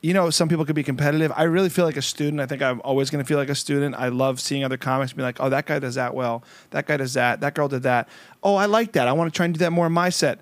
[0.01, 1.31] you know, some people could be competitive.
[1.35, 2.39] I really feel like a student.
[2.39, 3.95] I think I'm always going to feel like a student.
[3.95, 6.43] I love seeing other comics be like, oh, that guy does that well.
[6.69, 7.41] That guy does that.
[7.41, 8.07] That girl did that.
[8.43, 9.07] Oh, I like that.
[9.07, 10.39] I want to try and do that more in my set.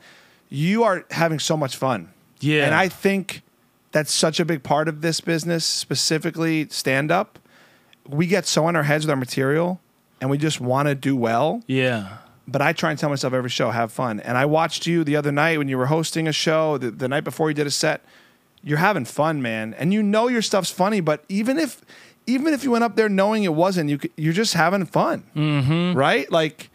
[0.49, 2.11] You are having so much fun.
[2.41, 2.65] Yeah.
[2.65, 3.43] And I think
[3.95, 7.39] that's such a big part of this business, specifically stand up.
[8.05, 9.79] we get so in our heads with our material
[10.19, 11.63] and we just want to do well.
[11.65, 12.17] Yeah.
[12.45, 14.19] But I try and tell myself every show, have fun.
[14.19, 17.07] And I watched you the other night when you were hosting a show, the, the
[17.07, 18.03] night before you did a set.
[18.61, 19.73] You're having fun, man.
[19.75, 21.81] And you know your stuff's funny, but even if
[22.27, 25.23] even if you went up there knowing it wasn't, you you're just having fun.
[25.33, 25.97] Mm-hmm.
[25.97, 26.29] Right?
[26.29, 26.69] Like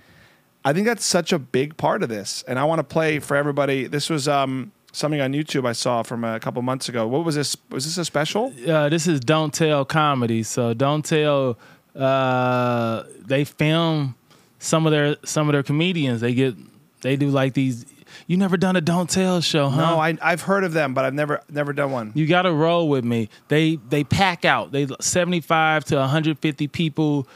[0.65, 2.45] I think that's such a big part of this.
[2.49, 3.87] And I want to play for everybody.
[3.87, 7.07] This was um, something on YouTube I saw from a couple months ago.
[7.07, 7.57] What was this?
[7.71, 8.53] Was this a special?
[8.69, 10.43] uh, this is Don't Tell comedy.
[10.43, 11.59] So Don't Tell,
[11.95, 14.15] uh, they film
[14.59, 16.21] some of their some of their comedians.
[16.21, 16.55] They get
[17.01, 17.87] they do like these.
[18.27, 19.81] You never done a Don't Tell show, huh?
[19.93, 22.13] No, I, I've heard of them, but I've never never done one.
[22.15, 23.29] you got to roll with me.
[23.49, 24.73] They they pack out.
[24.73, 27.27] They 75 to 150 people,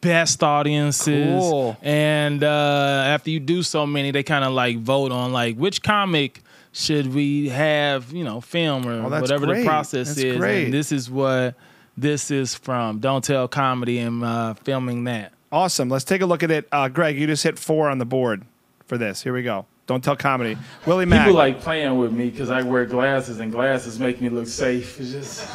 [0.00, 1.26] best audiences.
[1.40, 1.76] Cool.
[1.82, 5.82] And uh, after you do so many, they kind of like vote on like which
[5.82, 6.42] comic
[6.72, 9.60] should we have, you know, film or Oh, whatever great.
[9.62, 10.36] the process That's is.
[10.38, 10.64] great.
[10.66, 11.54] And this is what
[11.96, 12.98] this is from.
[13.00, 15.32] Don't tell comedy and uh, filming that.
[15.52, 15.88] Awesome.
[15.88, 16.68] Let's take a look at it.
[16.70, 18.44] Uh, Greg, you just hit four on the board
[18.86, 19.20] for this.
[19.22, 19.66] Here we go.
[19.86, 20.56] Don't tell comedy.
[20.86, 21.24] Willie Macc.
[21.24, 25.00] People like playing with me because I wear glasses and glasses make me look safe.
[25.00, 25.40] It's just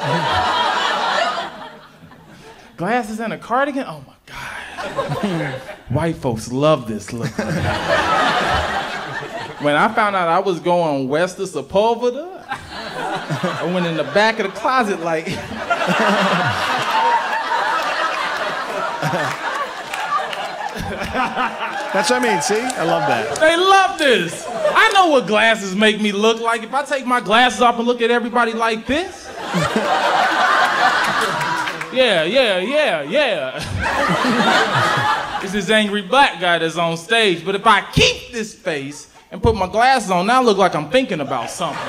[2.75, 3.85] glasses and a cardigan.
[3.87, 5.61] Oh my god!
[5.89, 7.31] White folks love this look.
[9.65, 14.39] When I found out I was going west of Sepulveda, I went in the back
[14.39, 15.25] of the closet like.
[21.95, 22.41] That's what I mean.
[22.43, 23.39] See, I love that.
[23.39, 24.45] They love this.
[24.47, 26.61] I know what glasses make me look like.
[26.61, 29.27] If I take my glasses off and look at everybody like this.
[31.91, 33.59] yeah, yeah, yeah, yeah.
[35.41, 37.43] it's this angry black guy that's on stage.
[37.43, 40.73] But if I keep this face and put my glasses on, now I look like
[40.75, 41.77] I'm thinking about something.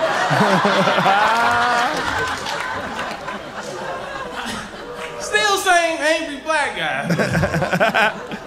[5.21, 8.33] Still saying angry black guy.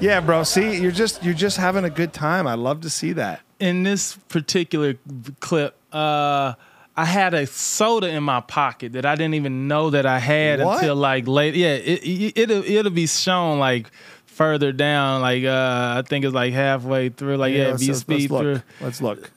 [0.00, 0.42] Yeah, bro.
[0.42, 2.48] See, you're just you're just having a good time.
[2.48, 3.40] I love to see that.
[3.60, 4.94] in this particular
[5.38, 6.54] clip, uh,
[6.96, 10.60] I had a soda in my pocket that I didn't even know that I had
[10.60, 10.78] What?
[10.80, 11.54] until like late.
[11.54, 13.92] Yeah, it, it, it'll it'll be shown like
[14.32, 15.20] further down.
[15.20, 17.36] Like uh, I think it's like halfway through.
[17.36, 18.52] Like yeah, if let's, you speed let's through.
[18.54, 18.62] look.
[18.80, 19.30] Let's look.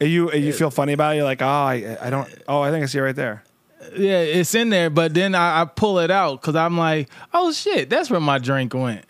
[0.00, 1.16] Are you are you feel funny about it?
[1.16, 2.28] You're like, oh, I, I don't.
[2.46, 3.44] Oh, I think I see it right there.
[3.96, 7.52] Yeah, it's in there, but then I, I pull it out because I'm like, oh
[7.52, 9.04] shit, that's where my drink went.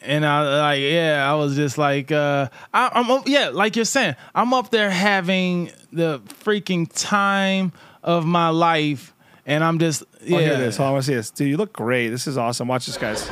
[0.00, 3.84] And I like, yeah, I was just like, uh, I, I'm, up- yeah, like you're
[3.84, 7.72] saying, I'm up there having the freaking time
[8.02, 9.14] of my life,
[9.46, 10.36] and I'm just, yeah.
[10.36, 10.76] Oh, here it is.
[10.76, 11.30] Hold on, I want to see this.
[11.30, 12.08] Dude, you look great.
[12.08, 12.68] This is awesome.
[12.68, 13.28] Watch this, guys.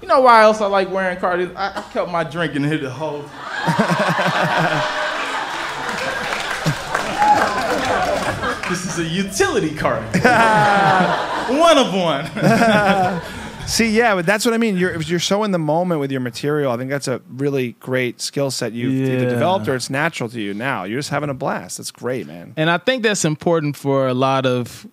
[0.00, 1.46] You know why else I like wearing cardi?
[1.54, 3.22] I, I kept my drink in here the whole.
[8.68, 10.04] this is a utility card.
[11.58, 12.26] one of one.
[13.68, 14.78] See, yeah, but that's what I mean.
[14.78, 16.72] You're you're so in the moment with your material.
[16.72, 20.40] I think that's a really great skill set you've either developed or it's natural to
[20.40, 20.84] you now.
[20.84, 21.76] You're just having a blast.
[21.76, 22.54] That's great, man.
[22.56, 24.86] And I think that's important for a lot of.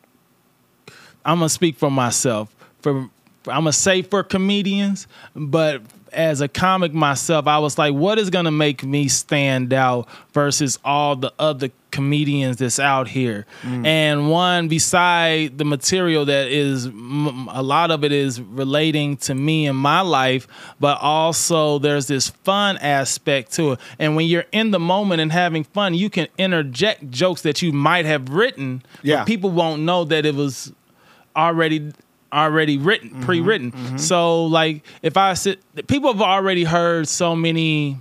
[1.23, 2.53] I'm gonna speak for myself.
[2.81, 3.09] For
[3.47, 5.81] I'm gonna say for comedians, but
[6.13, 10.79] as a comic myself, I was like, what is gonna make me stand out versus
[10.85, 13.45] all the other comedians that's out here?
[13.63, 13.85] Mm.
[13.85, 19.67] And one beside the material that is, a lot of it is relating to me
[19.67, 20.47] and my life,
[20.79, 23.79] but also there's this fun aspect to it.
[23.99, 27.73] And when you're in the moment and having fun, you can interject jokes that you
[27.73, 29.17] might have written, Yeah.
[29.17, 30.71] but people won't know that it was
[31.35, 31.91] already
[32.35, 33.97] already written Mm-hmm, pre-written.
[33.97, 37.97] So like if i sit people have already heard so many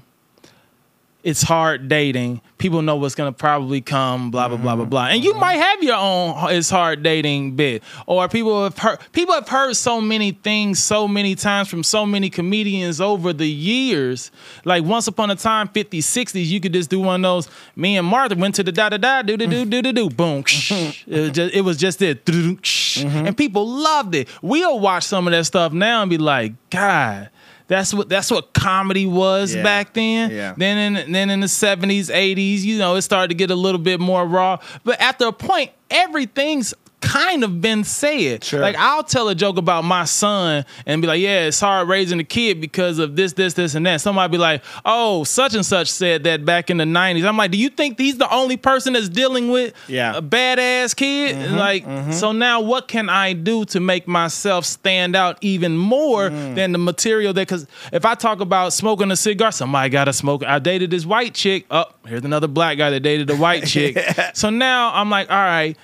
[1.24, 2.42] it's hard dating.
[2.58, 5.06] People know what's gonna probably come blah blah blah blah blah.
[5.06, 5.40] And you mm-hmm.
[5.40, 7.82] might have your own it's hard dating bit.
[8.06, 12.04] Or people have heard people have heard so many things so many times from so
[12.04, 14.30] many comedians over the years.
[14.66, 17.96] Like once upon a time 50s 60s you could just do one of those me
[17.96, 20.44] and martha went to the da da da do do do do do do boom
[20.44, 21.10] mm-hmm.
[21.10, 22.24] it was just, it was just it.
[22.26, 23.26] Mm-hmm.
[23.26, 24.28] And people loved it.
[24.42, 27.30] We'll watch some of that stuff now and be like god
[27.66, 29.62] that's what that's what comedy was Yeah.
[29.62, 30.30] back then.
[30.30, 30.54] Yeah.
[30.56, 33.80] Then in then in the seventies, eighties, you know, it started to get a little
[33.80, 34.58] bit more raw.
[34.84, 36.74] But after a point, everything's
[37.04, 38.44] kind of been said.
[38.44, 38.60] Sure.
[38.60, 42.18] Like I'll tell a joke about my son and be like, "Yeah, it's hard raising
[42.20, 45.64] a kid because of this, this, this, and that." Somebody be like, "Oh, such and
[45.64, 48.56] such said that back in the '90s." I'm like, "Do you think he's the only
[48.56, 50.16] person that's dealing with Yeah.
[50.16, 52.12] a badass kid?" Mm-hmm, like, mm-hmm.
[52.12, 56.54] so now what can I do to make myself stand out even more mm.
[56.54, 57.48] than the material that?
[57.48, 60.44] Because if I talk about smoking a cigar, somebody got to smoke.
[60.44, 61.66] I dated this white chick.
[61.70, 63.98] Oh, here's another black guy that dated a white chick.
[64.34, 65.76] So now I'm like, all right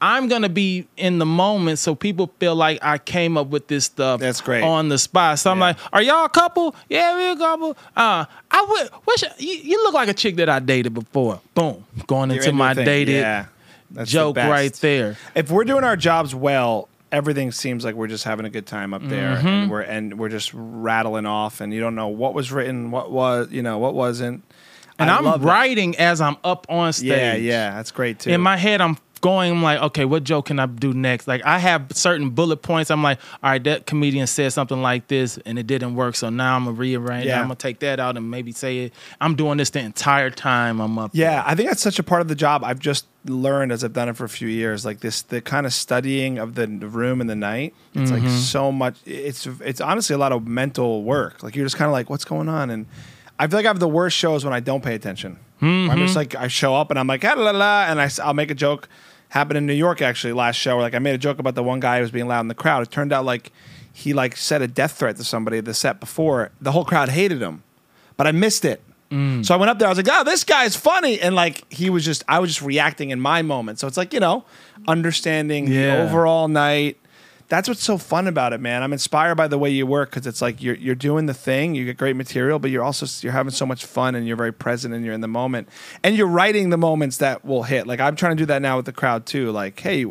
[0.00, 3.86] I'm gonna be in the moment, so people feel like I came up with this
[3.86, 4.20] stuff.
[4.20, 4.62] That's great.
[4.62, 5.38] on the spot.
[5.38, 5.64] So I'm Yeah.
[5.68, 6.74] like, "Are y'all a couple?
[6.90, 7.70] Yeah, we a couple.
[7.96, 8.90] Uh, I would.
[9.06, 11.40] Wish you, you look like a chick that I dated before.
[11.54, 13.46] Boom, going into my dated Yeah.
[13.90, 14.50] That's the joke best.
[14.50, 15.16] right there.
[15.34, 18.92] If we're doing our jobs well, everything seems like we're just having a good time
[18.92, 19.46] up there, Mm-hmm.
[19.48, 23.10] and we're and we're just rattling off, and you don't know what was written, what
[23.10, 24.42] was you know what wasn't.
[24.98, 25.46] And I I'm love that.
[25.46, 27.08] writing as I'm up on stage.
[27.08, 28.30] Yeah, yeah, that's great too.
[28.30, 31.42] in my head i'm going I'm like okay what joke can i do next like
[31.44, 35.38] i have certain bullet points i'm like all right that comedian said something like this
[35.38, 37.40] and it didn't work so now i'm gonna rearrange Yeah.
[37.40, 40.80] i'm gonna take that out and maybe say it i'm doing this the entire time
[40.80, 42.62] i'm up Yeah, I think that's such a part of the job.
[42.62, 45.66] I've just learned as I've done it for a few years, like this, the kind
[45.66, 47.74] of studying of the room in the night.
[47.94, 48.96] It's like so much.
[49.06, 51.42] It's it's honestly a lot of mental work.
[51.42, 52.70] Like you're just kind of like, what's going on?
[52.70, 52.86] And
[53.38, 55.38] I feel like I have the worst shows when I don't pay attention.
[55.60, 58.08] I'm just like I show up and I'm like, ah, la, la, la, and I,
[58.26, 58.88] will make a joke.
[59.36, 60.76] Happened in New York actually last show.
[60.76, 62.48] Where like I made a joke about the one guy who was being loud in
[62.48, 62.82] the crowd.
[62.82, 63.52] It turned out like
[63.92, 66.50] he like said a death threat to somebody at the set before.
[66.60, 67.62] The whole crowd hated him,
[68.16, 68.82] but I missed it.
[69.10, 69.44] Mm.
[69.44, 69.88] So I went up there.
[69.88, 72.62] I was like, "Oh, this guy's funny," and like he was just, I was just
[72.62, 73.78] reacting in my moment.
[73.78, 74.44] So it's like you know,
[74.88, 75.96] understanding Yeah.
[75.96, 76.96] the overall night.
[77.48, 78.82] That's what's so fun about it, man.
[78.82, 81.74] I'm inspired by the way you work because it's like you're you're doing the thing.
[81.74, 84.52] You get great material, but you're also you're having so much fun and you're very
[84.52, 85.68] present and you're in the moment
[86.02, 87.86] and you're writing the moments that will hit.
[87.86, 89.52] Like I'm trying to do that now with the crowd too.
[89.52, 90.06] Like, hey,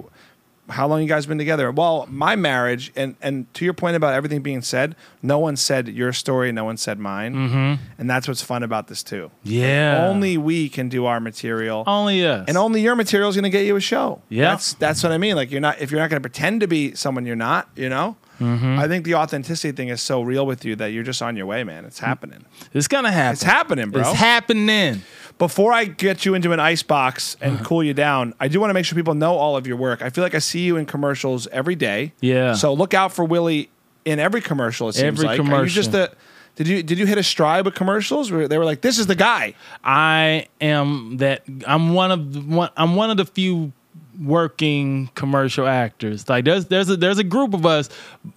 [0.70, 1.72] how long you guys been together?
[1.72, 5.88] Well, my marriage and and to your point about everything being said, no one said
[5.88, 7.84] your story, no one said mine, mm-hmm.
[8.00, 9.32] and that's what's fun about this too.
[9.44, 13.44] yeah Only we can do our material, only us and only your material is going
[13.44, 14.22] to get you a show.
[14.30, 14.52] Yeah.
[14.52, 15.36] that's that's what I mean.
[15.36, 17.70] Like you're not if you're not going to pretend to be someone you're not.
[17.76, 18.80] You know, Mm-hmm.
[18.80, 21.46] I think the authenticity thing is so real with you that you're just on your
[21.46, 21.86] way, man.
[21.86, 22.44] It's happening.
[22.74, 24.02] it's gonna happen It's happening, bro.
[24.02, 25.04] it's happening
[25.38, 27.64] Before I get you into an ice box and Uh-huh.
[27.66, 30.02] cool you down, I do want to make sure people know all of your work.
[30.02, 32.14] I feel like I see you in commercials every day.
[32.22, 32.54] Yeah.
[32.54, 33.70] So look out for Willie
[34.06, 34.88] in every commercial.
[34.90, 35.40] It seems Every like.
[35.40, 35.76] Are you commercial.
[35.76, 36.12] just the
[36.56, 38.32] did you did you hit a stride with commercials?
[38.32, 42.40] Where they were like, "This is the guy." I am that I'm one of the
[42.40, 43.74] one I'm one of the few
[44.22, 46.28] working commercial actors.
[46.30, 47.90] Like there's there's a there's a group of us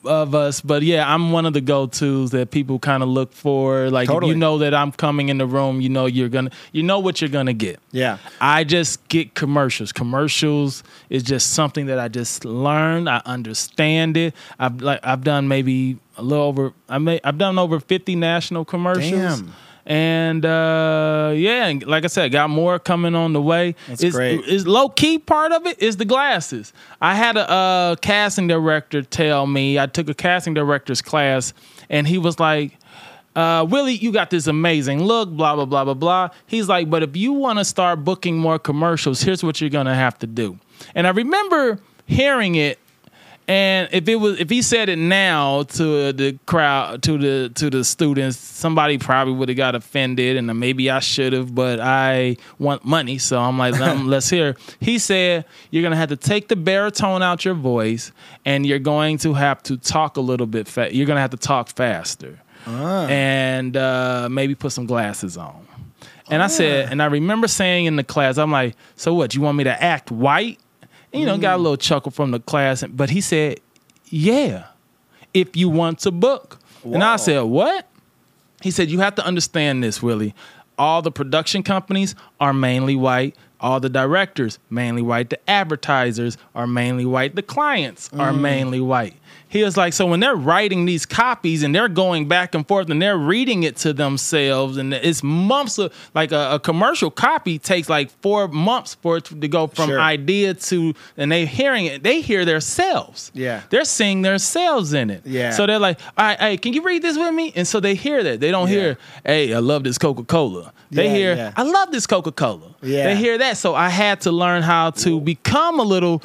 [0.05, 3.91] of us, but yeah, I'm one of the go-tos that people kind of look for.
[3.91, 6.83] Like if you know that I'm coming in the room, you know you're gonna you
[6.83, 7.81] know what you're gonna get.
[7.93, 8.19] Yeah.
[8.41, 9.93] I just get commercials.
[9.93, 13.09] Commercials is just something that I just learned.
[13.09, 14.35] I understand it.
[14.59, 16.73] I've like I've done maybe a little over.
[16.89, 19.41] I may I've done over fifty national commercials.
[19.41, 19.55] Damn.
[19.89, 23.75] And uh, yeah, like I said, got more coming on the way.
[23.89, 24.45] That's it's, great.
[24.45, 26.75] Is low key part of it is the glasses.
[27.01, 31.55] I had a uh, casting director tell me I took a casting director's class,
[31.89, 32.77] and he was like,
[33.35, 36.29] uh, Willie, you got this amazing look, blah, blah, blah, blah, blah.
[36.47, 39.87] He's like, but if you want to start booking more commercials, here's what you're going
[39.87, 40.59] to have to do.
[40.95, 42.79] And I remember hearing it.
[43.49, 47.71] And if it was, if he said it now to the crowd, to the to
[47.71, 51.55] the students, somebody probably would have got offended, and maybe I should have.
[51.55, 54.55] But I want money, so I'm like, let's hear.
[54.81, 58.13] He said you're gonna have to take the baritone out your voice,
[58.45, 60.69] and you're going to have to talk a little bit.
[60.69, 62.39] Fa- you're gonna have to talk faster
[63.09, 65.67] and uh, maybe put some glasses on.
[66.31, 69.35] And I said, and I remember saying in the class, I'm like, so what?
[69.35, 70.59] You want me to act white?
[71.13, 71.63] You know, got a mm.
[71.63, 73.61] little chuckle from the class, but he said,
[74.07, 74.67] yeah,
[75.33, 76.59] if you want to book.
[76.85, 77.89] And I said, what?
[78.63, 80.35] He said, you have to understand this, Willie.
[80.79, 83.37] All the production companies are mainly white.
[83.61, 85.31] All the directors, mainly white.
[85.31, 87.35] The advertisers are mainly white.
[87.35, 88.41] The clients are mm.
[88.41, 89.17] mainly white.
[89.51, 92.91] He was like, so when they're writing these copies and they're going back and forth
[92.91, 97.59] and they're reading it to themselves, and it's months of like a, a commercial copy
[97.59, 99.99] takes like four months for it to go from Sure.
[100.01, 103.31] idea to, and they hearing it, they hear themselves.
[103.35, 103.63] Yeah.
[103.71, 105.23] They're seeing themselves in it.
[105.25, 105.51] Yeah.
[105.53, 107.53] So they're like, all right, hey, can you read this with me?
[107.57, 108.41] And so they hear that.
[108.41, 108.75] They don't Yeah.
[108.75, 110.73] hear, hey, I love this Coca Cola.
[110.91, 111.53] They Yeah, hear, yeah.
[111.57, 112.75] I love this Coca Cola.
[112.83, 113.05] Yeah.
[113.07, 113.57] They hear that.
[113.57, 116.23] So I had to learn how to become a little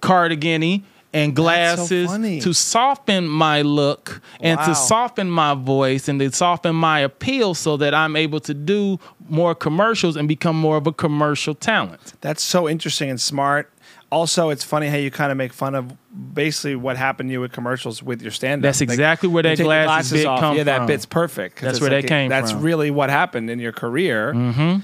[0.00, 0.84] cardigan
[1.14, 4.66] and That's so glasses to soften my look and Wow.
[4.66, 8.98] to soften my voice and to soften my appeal so that I'm able to do
[9.28, 12.14] more commercials and become more of a commercial talent.
[12.20, 13.70] That's so interesting and smart.
[14.10, 15.92] Also, it's funny how you kind of make fun of
[16.34, 18.62] basically what happened to you with commercials with your stand-up.
[18.62, 20.86] That's exactly where that glasses bit come yeah, that from.
[20.86, 21.60] bit's perfect.
[21.60, 22.62] That's where that like- came That's from.
[22.62, 24.32] really what happened in your career.
[24.34, 24.76] Mm-hmm.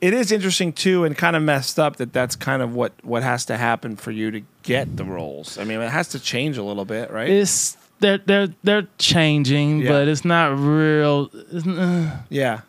[0.00, 3.44] Is interesting too, and kind of messed up that that's kind of what what has
[3.46, 5.58] to happen for you to get the roles.
[5.58, 7.28] I mean, it has to change a little bit, right?
[7.28, 9.88] It's they're they're they're changing, Yeah.
[9.90, 11.30] but it's not real.
[11.52, 12.60] It's, uh, yeah.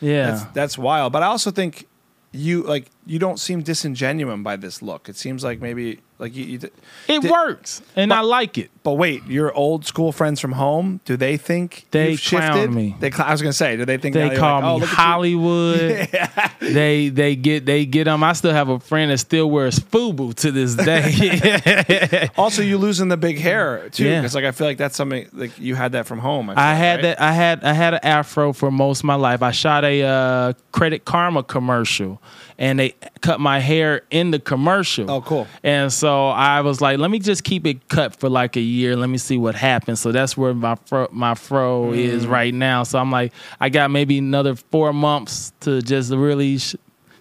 [0.00, 0.30] yeah.
[0.30, 1.12] That's that's wild.
[1.12, 1.86] But I also think
[2.32, 5.08] you like you don't seem disingenuous by this look.
[5.08, 6.68] It seems like maybe Like you, you d-
[7.08, 8.70] It works, and I like it.
[8.82, 12.70] but wait, your old school friends from home, do they think They you've shifted?
[12.70, 12.94] me.
[13.00, 14.86] They, cl- I was gonna say, do they think They call like, oh, me you."
[14.86, 16.08] Hollywood.
[16.60, 18.22] They they get they get them.
[18.22, 22.28] I still have a friend that still wears FUBU to this day.
[22.36, 24.28] Also, you losing the big hair too, Yeah.
[24.34, 26.50] like I feel like that's something like you had that from home.
[26.50, 27.02] I feel, had right?
[27.02, 27.20] that.
[27.20, 29.42] I had I had an afro for most of my life.
[29.42, 32.20] I shot a uh, Credit Karma commercial,
[32.60, 35.10] and they cut my hair in the commercial.
[35.10, 35.48] Oh, cool.
[35.64, 38.94] And so I was like, let me just keep it cut for like a year.
[38.94, 39.98] Let me see what happens.
[40.00, 42.30] So that's where my fro, my fro is Mm.
[42.30, 42.82] right now.
[42.84, 46.58] So I'm like, I got maybe another four months to just really.
[46.58, 46.76] Sh-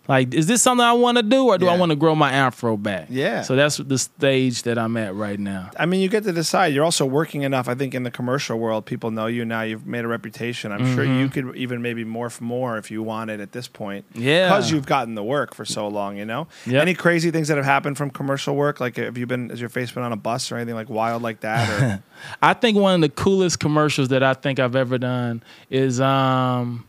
[0.10, 2.32] like, is this something I want to do, or do I want to grow my
[2.32, 3.10] afro back?
[3.12, 3.44] Yeah.
[3.44, 5.70] So that's the stage that I'm at right now.
[5.78, 6.74] I mean, you get to decide.
[6.74, 7.70] You're also working enough.
[7.70, 9.62] I think in the commercial world, people know you now.
[9.62, 10.72] You've made a reputation.
[10.72, 14.04] I'm sure you could even maybe morph more if you wanted at this point.
[14.16, 14.48] Yeah.
[14.50, 16.18] because you've gotten the work for so long.
[16.18, 16.48] You know.
[16.66, 16.82] Yep.
[16.82, 18.80] Any crazy things that have happened from commercial work?
[18.80, 19.52] Like, have you been?
[19.52, 21.70] Has your face been on a bus or anything like wild like that?
[21.70, 22.04] Or
[22.42, 26.86] I think one of the coolest commercials that I think I've ever done is um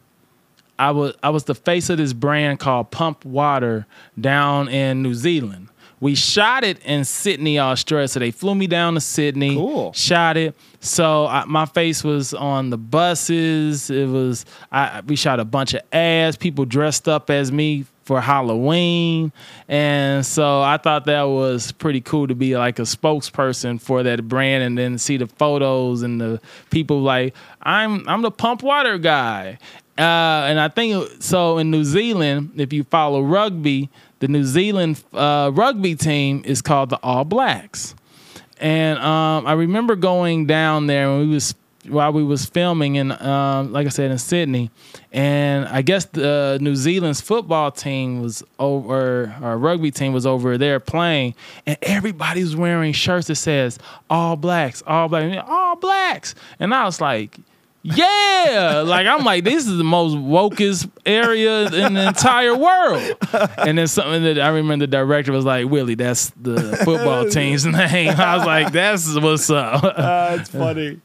[0.81, 3.87] I was I was the face of this brand called Pump Water
[4.21, 5.69] down in New Zealand.
[6.01, 8.09] We shot it in Sydney, Australia.
[8.09, 9.93] So they flew me down to Sydney, Cool.
[9.93, 10.55] shot it.
[10.81, 13.91] So I, my face was on the buses.
[13.91, 16.37] It was I we shot a bunch of ads.
[16.39, 19.31] People dressed up as me for Halloween,
[19.69, 24.27] and so I thought that was pretty cool to be like a spokesperson for that
[24.27, 28.97] brand, and then see the photos and the people like I'm I'm the pump water
[28.99, 29.59] guy.
[30.01, 33.91] Uh, and I think so in New Zealand, if you follow rugby,
[34.21, 37.95] the New Zealand uh, rugby team is called the All Blacks.
[38.59, 41.55] And um, I remember going down there when we was
[41.87, 44.71] while we was filming, and um, like I said in Sydney,
[45.13, 50.57] and I guess the New Zealand's football team was over, or rugby team was over
[50.57, 51.35] there playing,
[51.67, 53.79] and everybody was wearing shirts that says
[54.09, 57.39] "All Blacks, All Blacks, All Blacks," and I was like.
[57.83, 63.17] Yeah, like I'm like this is the most wokest area in the entire world,
[63.57, 67.65] and then something that I remember the director was like, "Willie, that's the football team's
[67.65, 71.01] name." I was like, "That's what's up." uh, it's funny.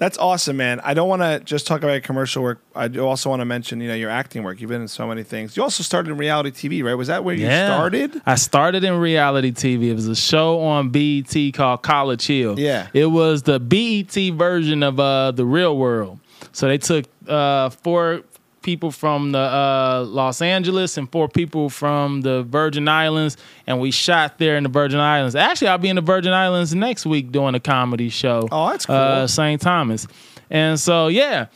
[0.00, 0.80] That's awesome, man.
[0.80, 2.62] I don't want to just talk about commercial work.
[2.74, 4.58] I do also want to mention, you know, your acting work.
[4.58, 5.58] You've been in so many things.
[5.58, 6.94] You also started in reality TV, right?
[6.94, 8.22] Was that where you started?
[8.24, 9.90] I started in reality TV.
[9.90, 12.58] It was a show on BET called College Hill.
[12.58, 12.86] Yeah.
[12.94, 16.18] It was the BET version of uh, the Real World.
[16.52, 18.22] So they took uh, four
[18.62, 23.36] people from the uh, Los Angeles and four people from the Virgin Islands,
[23.66, 25.34] and we shot there in the Virgin Islands.
[25.34, 28.48] Actually, I'll be in the Virgin Islands next week doing a comedy show.
[28.50, 28.96] Oh, that's cool.
[28.96, 29.60] Uh, St.
[29.60, 30.06] Thomas.
[30.50, 31.46] And so, yeah,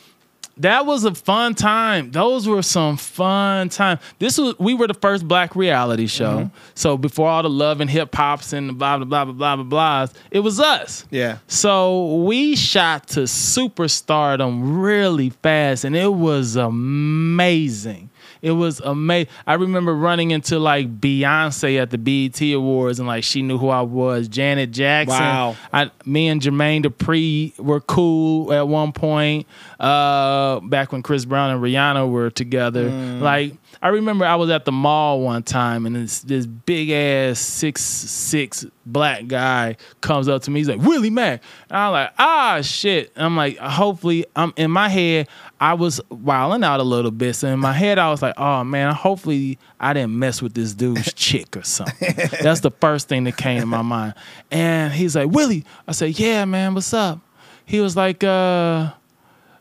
[0.57, 2.11] that was a fun time.
[2.11, 3.99] Those were some fun time.
[4.19, 6.37] This was we were the first black reality show.
[6.37, 6.57] Mm-hmm.
[6.75, 9.63] So before all the love and hip hops and the blah blah blah blah blah
[9.63, 11.05] blah, it was us.
[11.11, 11.39] Yeah.
[11.47, 18.09] So we shot to superstardom really fast, and it was amazing.
[18.41, 19.31] It was amazing.
[19.47, 23.69] I remember running into like Beyonce at the BET Awards, and like she knew who
[23.69, 24.27] I was.
[24.27, 25.17] Janet Jackson.
[25.17, 25.55] Wow.
[25.73, 29.47] I, me and Jermaine Dupri were cool at one point.
[29.79, 32.89] Uh, back when Chris Brown and Rihanna were together.
[32.89, 37.39] Like I remember I was at the mall one time, and this this big ass
[37.39, 40.59] six six black guy comes up to me.
[40.59, 41.39] He's like Willie Macc.
[41.69, 43.11] And I'm like ah shit.
[43.15, 45.27] I'm like hopefully I'm in my head.
[45.59, 47.33] I was wilding out a little bit.
[47.35, 50.73] So in my head, I was like, oh man, hopefully I didn't mess with this
[50.73, 52.15] dude's chick or something.
[52.41, 54.13] That's the first thing that came to my mind.
[54.51, 55.65] And he's like, Willie.
[55.87, 57.19] I said, yeah, man, what's up?
[57.65, 58.91] He was like, uh,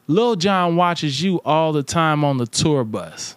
[0.06, 3.36] Lil Jon watches you all the time on the tour bus.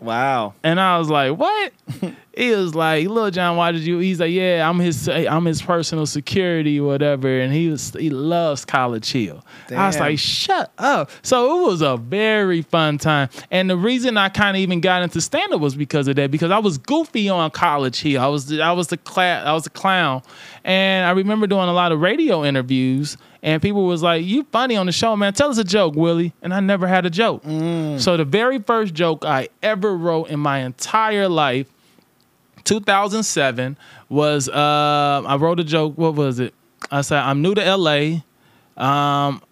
[0.00, 0.54] Wow.
[0.62, 1.72] And I was like, "What?"
[2.36, 5.60] he was like, "Lil Jon, why did you?" He's like, "Yeah, I'm his, I'm his
[5.60, 9.44] personal security, whatever." And he was, he loves College Hill.
[9.70, 13.28] I was like, "Shut up!" So it was a very fun time.
[13.50, 16.30] And the reason I kind of even got into stand up was because of that.
[16.30, 18.20] Because I was goofy on College Hill.
[18.20, 20.22] I was, I was the class, I was a clown,
[20.64, 23.16] and I remember doing a lot of radio interviews.
[23.42, 25.32] And people was like, "You funny on the show, man.
[25.32, 27.42] Tell us a joke, Willie." And I never had a joke.
[27.42, 27.98] Mm.
[27.98, 31.66] So the very first joke I ever wrote in my entire life,
[32.64, 33.76] 2007,
[34.08, 35.96] was uh, I wrote a joke.
[35.96, 36.54] What was it?
[36.90, 38.20] I said, "I'm new to LA.
[38.76, 39.42] Um,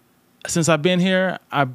[0.47, 1.67] since I've been here, I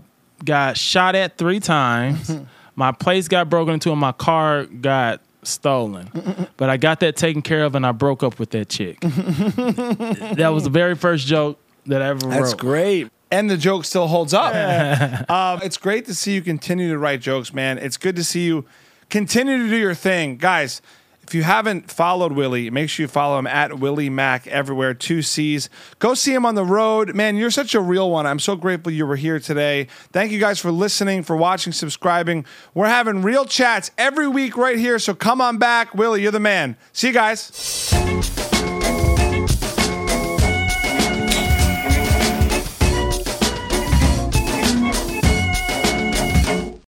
[0.45, 2.35] got shot at three times.
[2.77, 6.09] my place got broken into, and my car got." Stolen,
[6.57, 8.99] but I got that taken care of, and I broke up with that chick.
[9.01, 12.41] that was the very first joke that I ever That's wrote.
[12.41, 13.13] That's great.
[13.31, 14.55] And the joke still holds up.
[15.29, 17.77] um, it's great to see you continue to write jokes, man.
[17.77, 18.65] It's good to see you
[19.11, 20.37] continue to do your thing.
[20.37, 20.81] Guys,
[21.27, 25.23] If you haven't followed Willie, make sure you follow him at Willie Macc everywhere, two
[25.23, 25.71] C's.
[25.99, 27.15] Go see him on the road.
[27.15, 28.27] Man, you're such a real one.
[28.27, 29.89] I'm so grateful you were here today.
[30.13, 32.45] Thank you guys for listening, for watching, subscribing.
[32.75, 35.95] We're having real chats every week right here, so come on back.
[35.95, 36.77] Willie, you're the man.
[36.93, 38.44] See you guys.